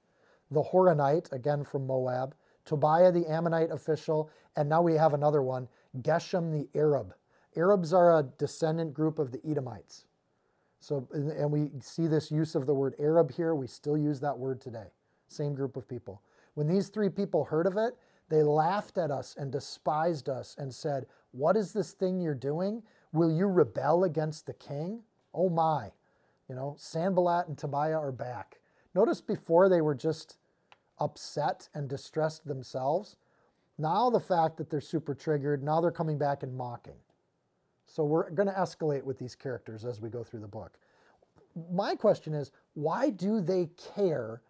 [0.51, 2.35] the Horonite, again from Moab,
[2.65, 5.69] Tobiah the Ammonite official, and now we have another one,
[6.01, 7.13] Geshem the Arab.
[7.59, 10.07] Arabs are a descendant group of the Edomites.
[10.81, 13.55] So, and we see this use of the word Arab here.
[13.55, 14.87] We still use that word today.
[15.29, 16.23] Same group of people.
[16.55, 17.95] When these three people heard of it,
[18.29, 22.83] they laughed at us and despised us and said, What is this thing you're doing?
[23.13, 25.03] Will you rebel against the king?
[25.35, 25.93] Oh my.
[26.49, 28.59] You know, Sanballat and Tobiah are back.
[28.95, 30.39] Notice before they were just
[30.99, 33.17] upset and distressed themselves.
[33.79, 36.97] Now the fact that they're super triggered, now they're coming back and mocking.
[37.89, 40.79] So we're going to escalate with these characters as we go through the book.
[41.73, 44.43] My question is, why do they care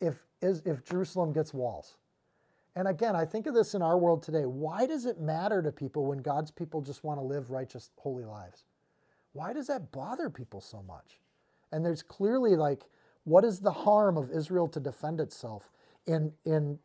[0.00, 1.96] if, if Jerusalem gets walls?
[2.74, 4.44] And again, I think of this in our world today.
[4.44, 8.24] Why does it matter to people when God's people just want to live righteous, holy
[8.24, 8.64] lives?
[9.32, 11.20] Why does that bother people so much?
[11.70, 12.84] And there's clearly like,
[13.24, 15.70] what is the harm of Israel to defend itself?
[16.06, 16.78] In, in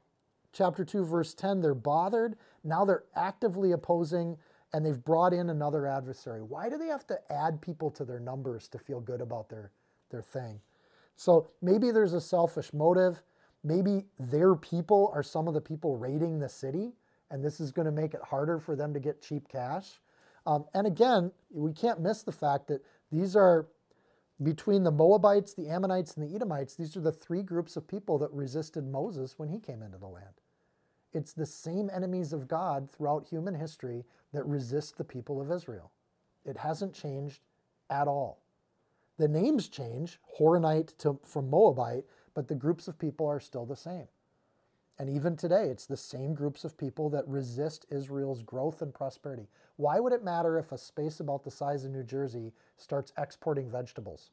[0.52, 2.36] chapter 2, verse 10, they're bothered.
[2.64, 4.38] Now they're actively opposing
[4.74, 6.42] and they've brought in another adversary.
[6.42, 9.72] Why do they have to add people to their numbers to feel good about their,
[10.10, 10.60] their thing?
[11.16, 13.22] So maybe there's a selfish motive.
[13.64, 16.94] Maybe their people are some of the people raiding the city,
[17.30, 20.00] and this is going to make it harder for them to get cheap cash.
[20.48, 23.68] Um, and again, we can't miss the fact that these are
[24.42, 28.18] between the Moabites, the Ammonites, and the Edomites, these are the three groups of people
[28.20, 30.42] that resisted Moses when he came into the land.
[31.14, 35.92] It's the same enemies of God throughout human history that resist the people of Israel.
[36.46, 37.42] It hasn't changed
[37.90, 38.42] at all.
[39.18, 43.76] The names change, Horonite to, from Moabite, but the groups of people are still the
[43.76, 44.08] same.
[44.98, 49.48] And even today, it's the same groups of people that resist Israel's growth and prosperity.
[49.76, 53.70] Why would it matter if a space about the size of New Jersey starts exporting
[53.70, 54.32] vegetables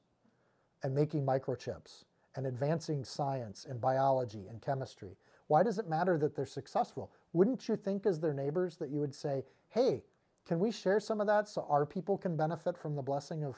[0.82, 2.04] and making microchips
[2.36, 5.16] and advancing science and biology and chemistry?
[5.49, 7.11] Why does it matter that they're successful?
[7.32, 10.05] Wouldn't you think, as their neighbors, that you would say, hey,
[10.46, 13.57] can we share some of that so our people can benefit from the blessing of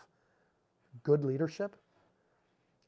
[1.02, 1.76] good leadership?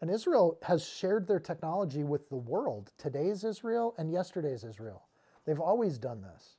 [0.00, 5.02] And Israel has shared their technology with the world, today's Israel and yesterday's Israel.
[5.44, 6.56] They've always done this.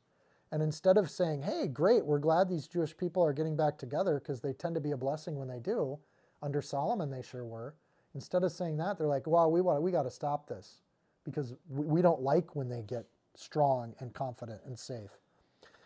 [0.51, 4.19] And instead of saying, hey, great, we're glad these Jewish people are getting back together
[4.19, 5.99] because they tend to be a blessing when they do,
[6.41, 7.75] under Solomon they sure were.
[8.13, 10.82] Instead of saying that, they're like, wow, we, we got to stop this
[11.23, 13.05] because we, don't like when they get
[13.35, 15.09] strong and confident and safe.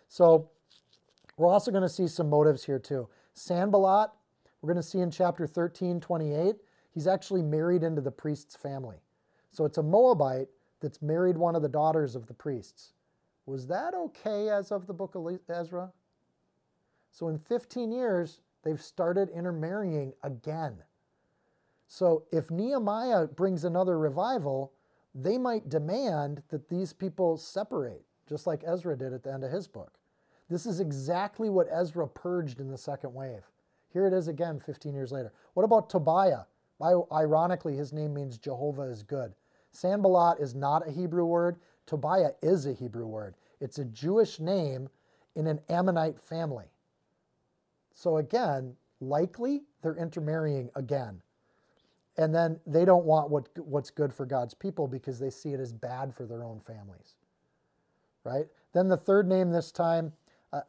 [0.07, 0.49] So
[1.37, 3.07] we're also going to see some motives here too.
[3.33, 4.09] Sanballat,
[4.61, 6.55] we're going to see in chapter 13, 28,
[6.93, 8.97] he's actually married into the priest's family.
[9.51, 10.47] So it's a Moabite
[10.81, 12.93] that's married one of the daughters of the priests.
[13.45, 15.91] Was that okay as of the book of Ezra?
[17.11, 20.77] So in 15 years, they've started intermarrying again.
[21.87, 24.73] So if Nehemiah brings another revival,
[25.19, 29.51] they might demand that these people separate, just like Ezra did at the end of
[29.51, 29.93] his book.
[30.47, 33.49] This is exactly what Ezra purged in the second wave.
[33.91, 35.33] Here it is again 15 years later.
[35.55, 36.43] What about Tobiah?
[36.79, 39.33] Ironically, his name means Jehovah is good.
[39.71, 41.57] Sanballat is not a Hebrew word.
[41.87, 43.35] Tobiah is a Hebrew word.
[43.59, 44.87] It's a Jewish name
[45.35, 46.67] in an Ammonite family.
[47.93, 51.21] So again, likely they're intermarrying again.
[52.17, 55.59] And then they don't want what, what's good for God's people because they see it
[55.59, 57.15] as bad for their own families.
[58.23, 58.47] Right?
[58.73, 60.13] Then the third name this time,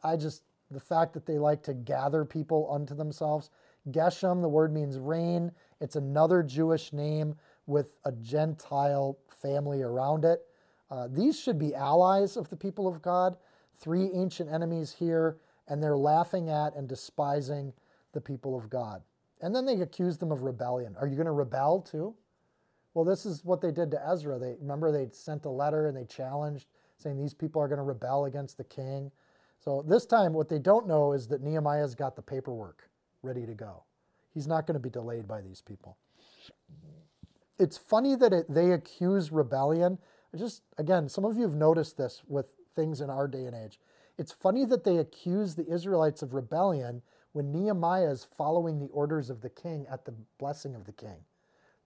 [0.03, 3.49] I just, the fact that they like to gather people unto themselves.
[3.89, 5.51] Geshem, the word means rain.
[5.81, 7.35] It's another Jewish name
[7.65, 10.45] with a Gentile family around it.
[10.91, 13.37] Uh, these should be allies of the people of God.
[13.75, 15.37] Three ancient enemies here,
[15.67, 17.73] and they're laughing at and despising
[18.11, 19.01] the people of God.
[19.41, 20.95] And then they accuse them of rebellion.
[20.99, 22.15] Are you going to rebel too?
[22.93, 24.39] Well, this is what they did to Ezra.
[24.39, 26.67] They remember they sent a letter and they challenged,
[26.97, 29.11] saying these people are going to rebel against the king.
[29.59, 32.89] So this time, what they don't know is that Nehemiah's got the paperwork
[33.21, 33.83] ready to go.
[34.33, 35.97] He's not going to be delayed by these people.
[37.57, 39.97] It's funny that it, they accuse rebellion.
[40.35, 43.79] Just again, some of you have noticed this with things in our day and age.
[44.17, 47.01] It's funny that they accuse the Israelites of rebellion
[47.33, 51.25] when Nehemiah is following the orders of the king at the blessing of the king.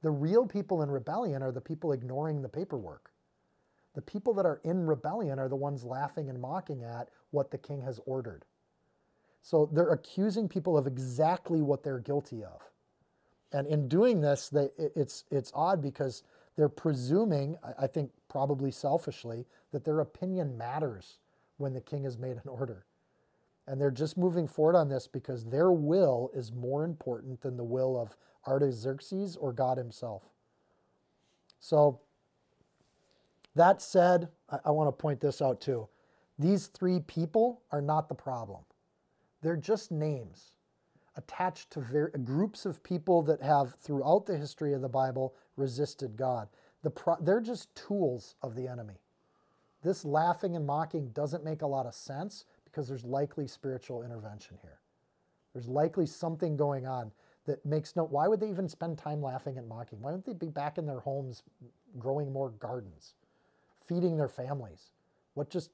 [0.02, 3.12] The real people in rebellion are the people ignoring the paperwork.
[3.94, 7.58] The people that are in rebellion are the ones laughing and mocking at what the
[7.58, 8.46] king has ordered.
[9.41, 12.62] So they're accusing people of exactly what they're guilty of.
[13.52, 16.24] And in doing this, they, it's, it's odd because
[16.56, 21.18] they're presuming, I think probably selfishly, that their opinion matters
[21.58, 22.86] when the king has made an order.
[23.68, 27.64] And they're just moving forward on this because their will is more important than the
[27.64, 30.24] will of Artaxerxes or God himself.
[31.59, 32.01] So,
[33.55, 35.88] that said, I, I want to point this out too.
[36.38, 38.64] These three people are not the problem,
[39.41, 40.53] they're just names
[41.16, 46.16] attached to ver- groups of people that have, throughout the history of the Bible, resisted
[46.18, 46.47] God.
[46.82, 48.95] The pro- they're just tools of the enemy.
[49.84, 54.57] This laughing and mocking doesn't make a lot of sense because there's likely spiritual intervention
[54.61, 54.80] here.
[55.53, 57.11] There's likely something going on
[57.45, 58.05] that makes no.
[58.05, 60.01] Why would they even spend time laughing and mocking?
[60.01, 61.43] Why don't they be back in their homes
[61.99, 63.13] growing more gardens,
[63.86, 64.91] feeding their families?
[65.36, 65.71] What just.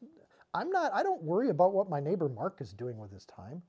[0.51, 3.61] I'm not, I don't worry about what my neighbor Mark is doing with his time.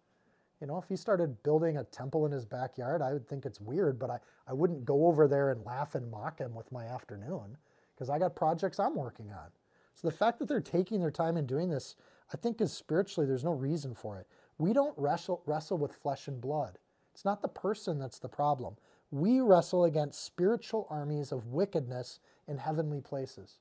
[0.62, 3.60] You know, if he started building a temple in his backyard, I would think it's
[3.60, 4.18] weird, but I,
[4.48, 7.58] I wouldn't go over there and laugh and mock him with my afternoon
[7.94, 9.48] because I got projects I'm working on.
[9.94, 11.96] So the fact that they're taking their time and doing this,
[12.32, 14.26] I think is spiritually, there's no reason for it.
[14.58, 16.78] We don't wrestle, wrestle with flesh and blood.
[17.12, 18.76] It's not the person that's the problem.
[19.10, 23.58] We wrestle against spiritual armies of wickedness in heavenly places.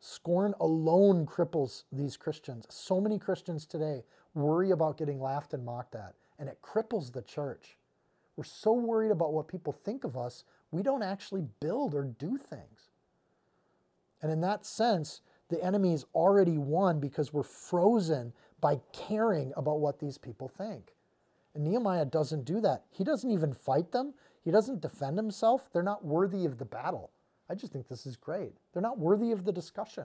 [0.00, 2.66] Scorn alone cripples these Christians.
[2.68, 4.02] So many Christians today
[4.34, 7.78] worry about getting laughed and mocked at, and it cripples the church.
[8.36, 12.36] We're so worried about what people think of us, we don't actually build or do
[12.36, 12.90] things.
[14.20, 19.80] And in that sense, the enemy is already won because we're frozen by caring about
[19.80, 20.94] what these people think.
[21.54, 22.84] And Nehemiah doesn't do that.
[22.90, 24.14] He doesn't even fight them,
[24.44, 25.68] he doesn't defend himself.
[25.72, 27.10] They're not worthy of the battle.
[27.48, 28.52] I just think this is great.
[28.72, 30.04] They're not worthy of the discussion.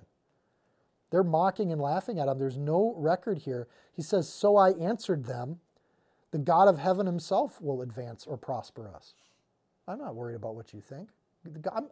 [1.11, 2.37] They're mocking and laughing at him.
[2.37, 3.67] There's no record here.
[3.93, 5.59] He says, So I answered them,
[6.31, 9.15] the God of heaven himself will advance or prosper us.
[9.87, 11.09] I'm not worried about what you think.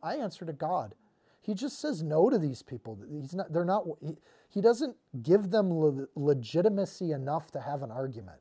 [0.03, 0.93] I answer to God.
[1.41, 2.99] He just says no to these people.
[3.09, 4.17] He's not, they're not, he,
[4.49, 8.39] he doesn't give them le- legitimacy enough to have an argument.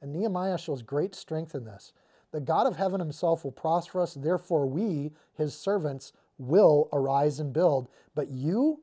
[0.00, 1.92] And Nehemiah shows great strength in this.
[2.30, 7.52] The God of heaven himself will prosper us, therefore we, his servants, will arise and
[7.52, 7.88] build.
[8.14, 8.80] But you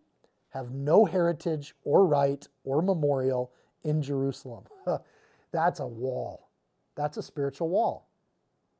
[0.49, 3.51] have no heritage or right or memorial
[3.83, 4.65] in Jerusalem.
[5.51, 6.49] That's a wall.
[6.95, 8.07] That's a spiritual wall.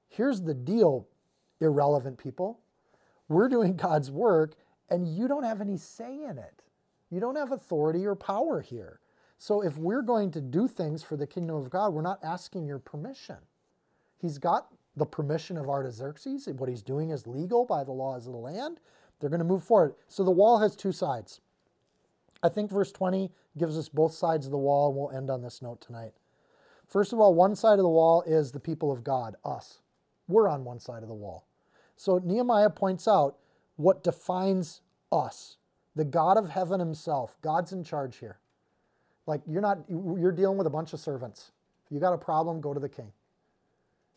[0.08, 1.08] Here's the deal,
[1.60, 2.60] irrelevant people.
[3.32, 4.56] We're doing God's work,
[4.90, 6.64] and you don't have any say in it.
[7.10, 9.00] You don't have authority or power here.
[9.38, 12.66] So if we're going to do things for the kingdom of God, we're not asking
[12.66, 13.38] your permission.
[14.18, 14.68] He's got
[14.98, 16.48] the permission of Artaxerxes.
[16.48, 18.80] What he's doing is legal by the laws of the land.
[19.20, 19.96] They're going to move forward.
[20.08, 21.40] So the wall has two sides.
[22.44, 25.42] I think verse 20 gives us both sides of the wall, and we'll end on
[25.42, 26.14] this note tonight.
[26.86, 29.80] First of all, one side of the wall is the people of God, us.
[30.28, 31.46] We're on one side of the wall.
[32.02, 33.38] So Nehemiah points out
[33.76, 34.82] what defines
[35.12, 35.58] us
[35.96, 37.38] the God of heaven himself.
[37.44, 38.40] God's in charge here.
[39.28, 41.52] Like you're not, you're dealing with a bunch of servants.
[41.86, 43.12] If you got a problem, go to the king.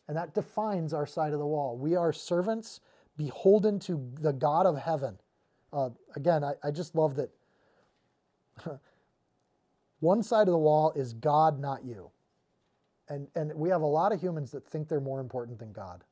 [0.07, 1.77] And that defines our side of the wall.
[1.77, 2.79] We are servants
[3.17, 5.19] beholden to the God of heaven.
[5.71, 7.29] Uh, again, I, I just love that
[9.99, 12.09] one side of the wall is God, not you.
[13.09, 16.03] And, and we have a lot of humans that think they're more important than God.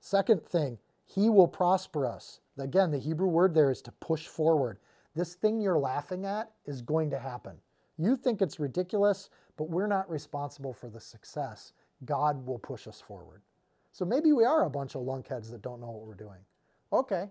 [0.00, 2.40] Second thing, He will prosper us.
[2.58, 4.78] Again, the Hebrew word there is to push forward.
[5.14, 7.56] This thing you're laughing at is going to happen.
[7.96, 11.72] You think it's ridiculous, but we're not responsible for the success.
[12.04, 13.42] God will push us forward.
[13.92, 16.40] So maybe we are a bunch of lunkheads that don't know what we're doing.
[16.92, 17.28] Okay,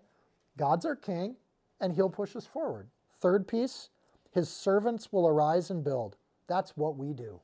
[0.58, 1.36] God's our king,
[1.80, 2.88] and he'll push us forward.
[3.20, 3.90] Third piece,
[4.32, 6.18] his servants will arise and build.
[6.48, 7.40] That's what we do.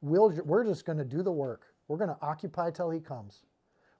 [0.00, 1.66] We'll, we're just going to do the work.
[1.88, 3.42] We're going to occupy till he comes.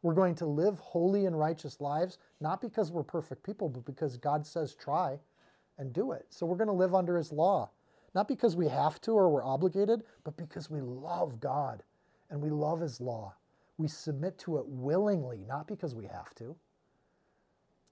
[0.03, 4.17] We're going to live holy and righteous lives, not because we're perfect people, but because
[4.17, 5.19] God says try
[5.77, 6.27] and do it.
[6.31, 7.71] So we're going to live under his law,
[8.15, 11.83] not because we have to or we're obligated, but because we love God
[12.31, 13.35] and we love his law.
[13.77, 16.57] We submit to it willingly, not because we have to.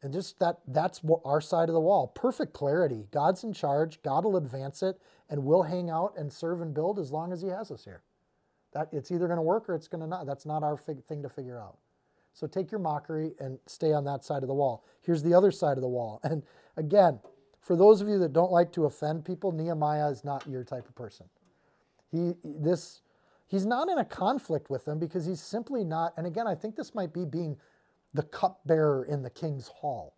[0.02, 2.08] And just that that's our side of the wall.
[2.08, 3.06] Perfect clarity.
[3.10, 4.02] God's in charge.
[4.02, 7.42] God will advance it and we'll hang out and serve and build as long as
[7.42, 8.02] he has us here.
[8.72, 10.26] That it's either going to work or it's going to not.
[10.26, 11.78] That's not our thing to figure out.
[12.36, 14.84] So take your mockery and stay on that side of the wall.
[15.00, 16.20] Here's the other side of the wall.
[16.24, 16.42] And
[16.76, 17.18] again,
[17.60, 20.86] for those of you that don't like to offend people, Nehemiah is not your type
[20.86, 21.26] of person.
[22.12, 23.00] He this
[23.46, 26.76] he's not in a conflict with them because he's simply not and again, I think
[26.76, 27.56] this might be being
[28.12, 30.14] the cupbearer in the king's hall.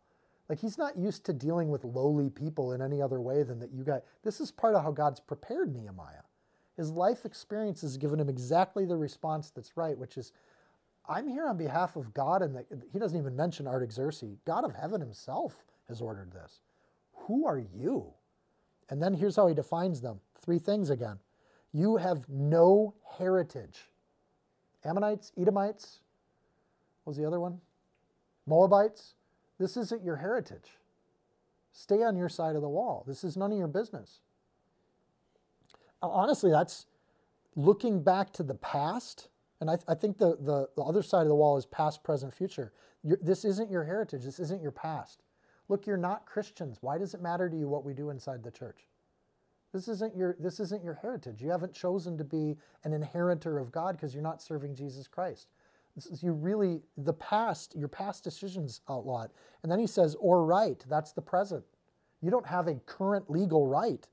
[0.48, 3.70] Like he's not used to dealing with lowly people in any other way than that
[3.70, 4.02] you got.
[4.24, 6.26] This is part of how God's prepared Nehemiah.
[6.76, 10.32] His life experience has given him exactly the response that's right, which is,
[11.08, 14.36] I'm here on behalf of God, and the, he doesn't even mention Artaxerxes.
[14.44, 16.60] God of heaven himself has ordered this.
[17.26, 18.12] Who are you?
[18.90, 21.18] And then here's how he defines them three things again.
[21.72, 23.90] You have no heritage.
[24.84, 26.00] Ammonites, Edomites,
[27.04, 27.60] what was the other one?
[28.46, 29.14] Moabites,
[29.58, 30.78] this isn't your heritage.
[31.72, 33.04] Stay on your side of the wall.
[33.06, 34.20] This is none of your business.
[36.00, 36.86] Honestly, that's
[37.56, 39.28] looking back to the past.
[39.60, 42.04] And I, th- I think the, the, the, other side of the wall is past,
[42.04, 42.72] present, future.
[43.02, 44.24] You're, this isn't your heritage.
[44.24, 45.22] This isn't your past.
[45.68, 46.78] Look, you're not Christians.
[46.80, 48.86] Why does it matter to you what we do inside the church?
[49.72, 51.42] This isn't your, this isn't your heritage.
[51.42, 55.48] You haven't chosen to be an inheritor of God because you're not serving Jesus Christ
[56.20, 59.30] you really the past your past decisions outlawed
[59.62, 61.64] and then he says or right that's the present
[62.20, 64.06] you don't have a current legal right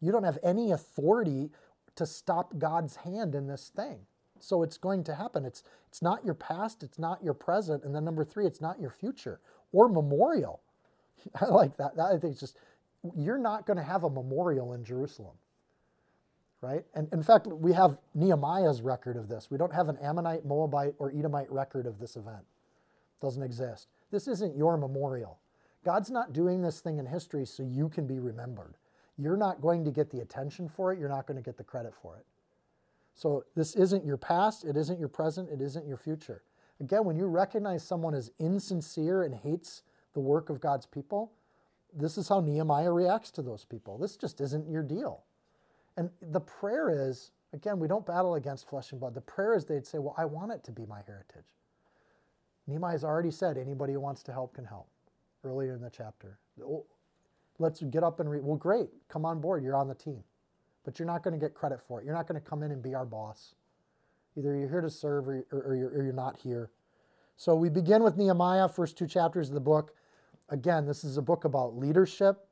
[0.00, 1.50] you don't have any authority
[1.94, 4.00] to stop god's hand in this thing
[4.40, 7.94] so it's going to happen it's it's not your past it's not your present and
[7.94, 9.40] then number three it's not your future
[9.72, 10.60] or memorial
[11.40, 12.58] i like that, that i think it's just
[13.16, 15.34] you're not going to have a memorial in jerusalem
[16.60, 16.84] right?
[16.94, 19.50] And in fact, we have Nehemiah's record of this.
[19.50, 22.44] We don't have an Ammonite, Moabite, or Edomite record of this event.
[23.20, 23.88] It doesn't exist.
[24.10, 25.38] This isn't your memorial.
[25.84, 28.74] God's not doing this thing in history so you can be remembered.
[29.18, 30.98] You're not going to get the attention for it.
[30.98, 32.26] You're not going to get the credit for it.
[33.16, 34.64] So this isn't your past.
[34.64, 35.48] It isn't your present.
[35.48, 36.42] It isn't your future.
[36.80, 41.32] Again, when you recognize someone as insincere and hates the work of God's people,
[41.94, 43.96] this is how Nehemiah reacts to those people.
[43.96, 45.24] This just isn't your deal.
[45.96, 49.14] And the prayer is, again, we don't battle against flesh and blood.
[49.14, 51.46] The prayer is they'd say, Well, I want it to be my heritage.
[52.66, 54.88] Nehemiah's already said anybody who wants to help can help
[55.42, 56.38] earlier in the chapter.
[57.58, 58.44] Let's get up and read.
[58.44, 59.64] Well, great, come on board.
[59.64, 60.22] You're on the team.
[60.86, 62.06] But you're not going to get credit for it.
[62.06, 63.54] You're not going to come in and be our boss.
[64.38, 66.70] Either you're here to serve or, or, or, you're, or you're not here.
[67.36, 69.94] So we begin with Nehemiah, first two chapters of the book.
[70.48, 72.46] Again, this is a book about leadership,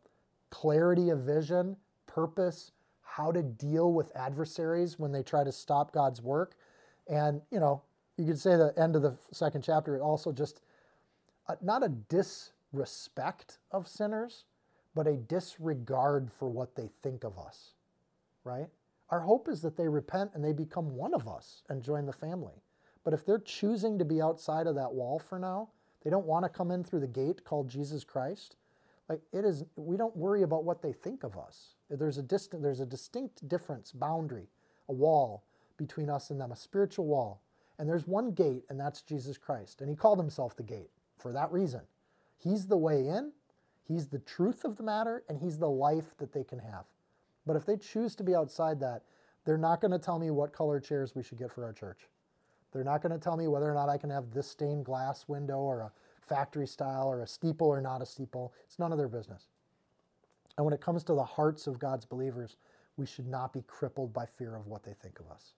[0.50, 1.76] clarity of vision,
[2.06, 2.72] purpose,
[3.02, 6.56] how to deal with adversaries when they try to stop God's work.
[7.08, 7.82] And, you know,
[8.16, 10.60] you could say the end of the second chapter, also just
[11.48, 14.44] a, not a disrespect of sinners,
[14.94, 17.73] but a disregard for what they think of us,
[18.44, 18.68] right?
[19.10, 22.12] Our hope is that they repent and they become one of us and join the
[22.12, 22.62] family.
[23.04, 25.70] But if they're choosing to be outside of that wall for now,
[26.02, 28.56] they don't want to come in through the gate called Jesus Christ,
[29.08, 31.74] like it is, we don't worry about what they think of us.
[31.90, 34.48] There's a distant, there's a distinct difference, boundary,
[34.88, 35.44] a wall
[35.76, 37.42] between us and them, a spiritual wall.
[37.78, 39.80] And there's one gate, and that's Jesus Christ.
[39.80, 41.82] And he called himself the gate for that reason.
[42.38, 43.32] He's the way in,
[43.86, 46.84] he's the truth of the matter, and he's the life that they can have.
[47.46, 49.02] But if they choose to be outside that,
[49.44, 52.08] they're not going to tell me what color chairs we should get for our church.
[52.72, 55.28] They're not going to tell me whether or not I can have this stained glass
[55.28, 58.52] window or a factory style or a steeple or not a steeple.
[58.64, 59.48] It's none of their business.
[60.56, 62.56] And when it comes to the hearts of God's believers,
[62.96, 65.52] we should not be crippled by fear of what they think of us.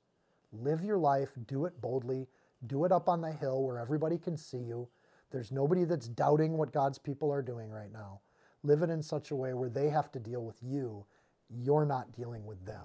[0.53, 2.27] Live your life, do it boldly,
[2.67, 4.89] do it up on the hill where everybody can see you.
[5.31, 8.21] There's nobody that's doubting what God's people are doing right now.
[8.63, 11.05] Live it in such a way where they have to deal with you.
[11.51, 12.85] You're not dealing with them.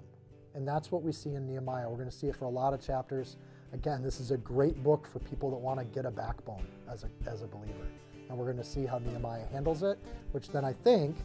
[0.54, 1.90] And that's what we see in Nehemiah.
[1.90, 3.38] We're going to see it for a lot of chapters.
[3.74, 7.06] Again, this is a great book for people that want to get a backbone as
[7.06, 7.88] a, as a believer.
[8.30, 9.98] And we're going to see how Nehemiah handles it,
[10.32, 11.16] which then I think,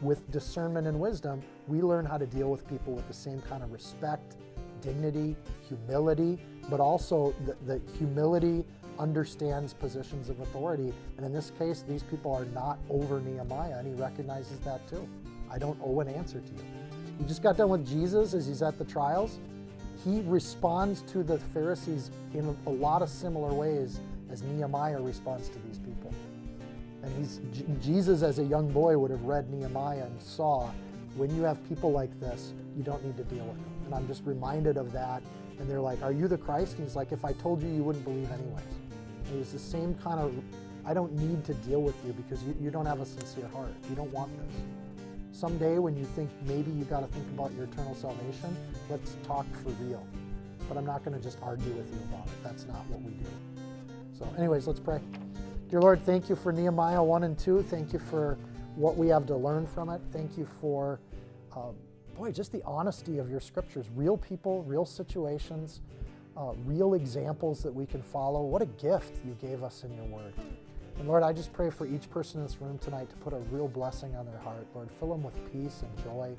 [0.00, 3.62] with discernment and wisdom, we learn how to deal with people with the same kind
[3.62, 4.36] of respect,
[4.80, 5.36] dignity,
[5.68, 8.64] humility, but also the, the humility
[8.98, 10.92] understands positions of authority.
[11.16, 15.08] And in this case, these people are not over Nehemiah, and he recognizes that too.
[15.50, 16.81] I don't owe an answer to you.
[17.22, 19.38] We just got done with Jesus as he's at the trials.
[20.04, 25.58] He responds to the Pharisees in a lot of similar ways as Nehemiah responds to
[25.60, 26.12] these people.
[27.04, 27.40] And he's,
[27.80, 30.68] Jesus, as a young boy, would have read Nehemiah and saw
[31.14, 33.72] when you have people like this, you don't need to deal with them.
[33.84, 35.22] And I'm just reminded of that.
[35.60, 36.74] And they're like, Are you the Christ?
[36.78, 38.64] And he's like, If I told you, you wouldn't believe anyways.
[39.30, 40.34] And it's the same kind of,
[40.84, 43.72] I don't need to deal with you because you, you don't have a sincere heart.
[43.88, 44.81] You don't want this.
[45.32, 48.54] Someday when you think maybe you got to think about your eternal salvation,
[48.90, 50.06] let's talk for real.
[50.68, 52.44] But I'm not going to just argue with you about it.
[52.44, 53.26] That's not what we do.
[54.16, 55.00] So, anyways, let's pray.
[55.70, 57.62] Dear Lord, thank you for Nehemiah 1 and 2.
[57.62, 58.36] Thank you for
[58.76, 60.02] what we have to learn from it.
[60.12, 61.00] Thank you for,
[61.56, 61.72] uh,
[62.16, 63.86] boy, just the honesty of your scriptures.
[63.96, 65.80] Real people, real situations,
[66.36, 68.42] uh, real examples that we can follow.
[68.42, 70.34] What a gift you gave us in your word.
[70.98, 73.38] And Lord, I just pray for each person in this room tonight to put a
[73.50, 74.66] real blessing on their heart.
[74.74, 76.36] Lord, fill them with peace and joy.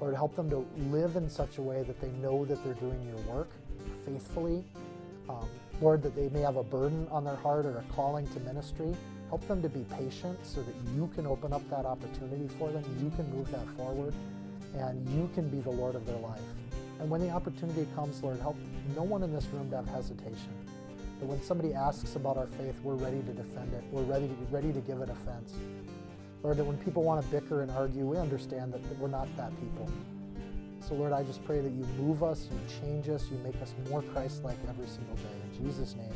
[0.00, 3.00] Lord, help them to live in such a way that they know that they're doing
[3.06, 3.50] your work
[4.04, 4.64] faithfully.
[5.28, 5.48] Um,
[5.80, 8.94] Lord, that they may have a burden on their heart or a calling to ministry.
[9.28, 12.84] Help them to be patient so that you can open up that opportunity for them.
[13.02, 14.14] You can move that forward
[14.76, 16.40] and you can be the Lord of their life.
[17.00, 18.56] And when the opportunity comes, Lord, help
[18.94, 20.63] no one in this room to have hesitation.
[21.20, 23.84] That when somebody asks about our faith, we're ready to defend it.
[23.90, 25.54] We're ready to, ready to give it offense.
[26.42, 29.28] Lord, that when people want to bicker and argue, we understand that, that we're not
[29.36, 29.88] that people.
[30.80, 33.74] So, Lord, I just pray that you move us, you change us, you make us
[33.88, 35.58] more Christ like every single day.
[35.58, 36.12] In Jesus' name,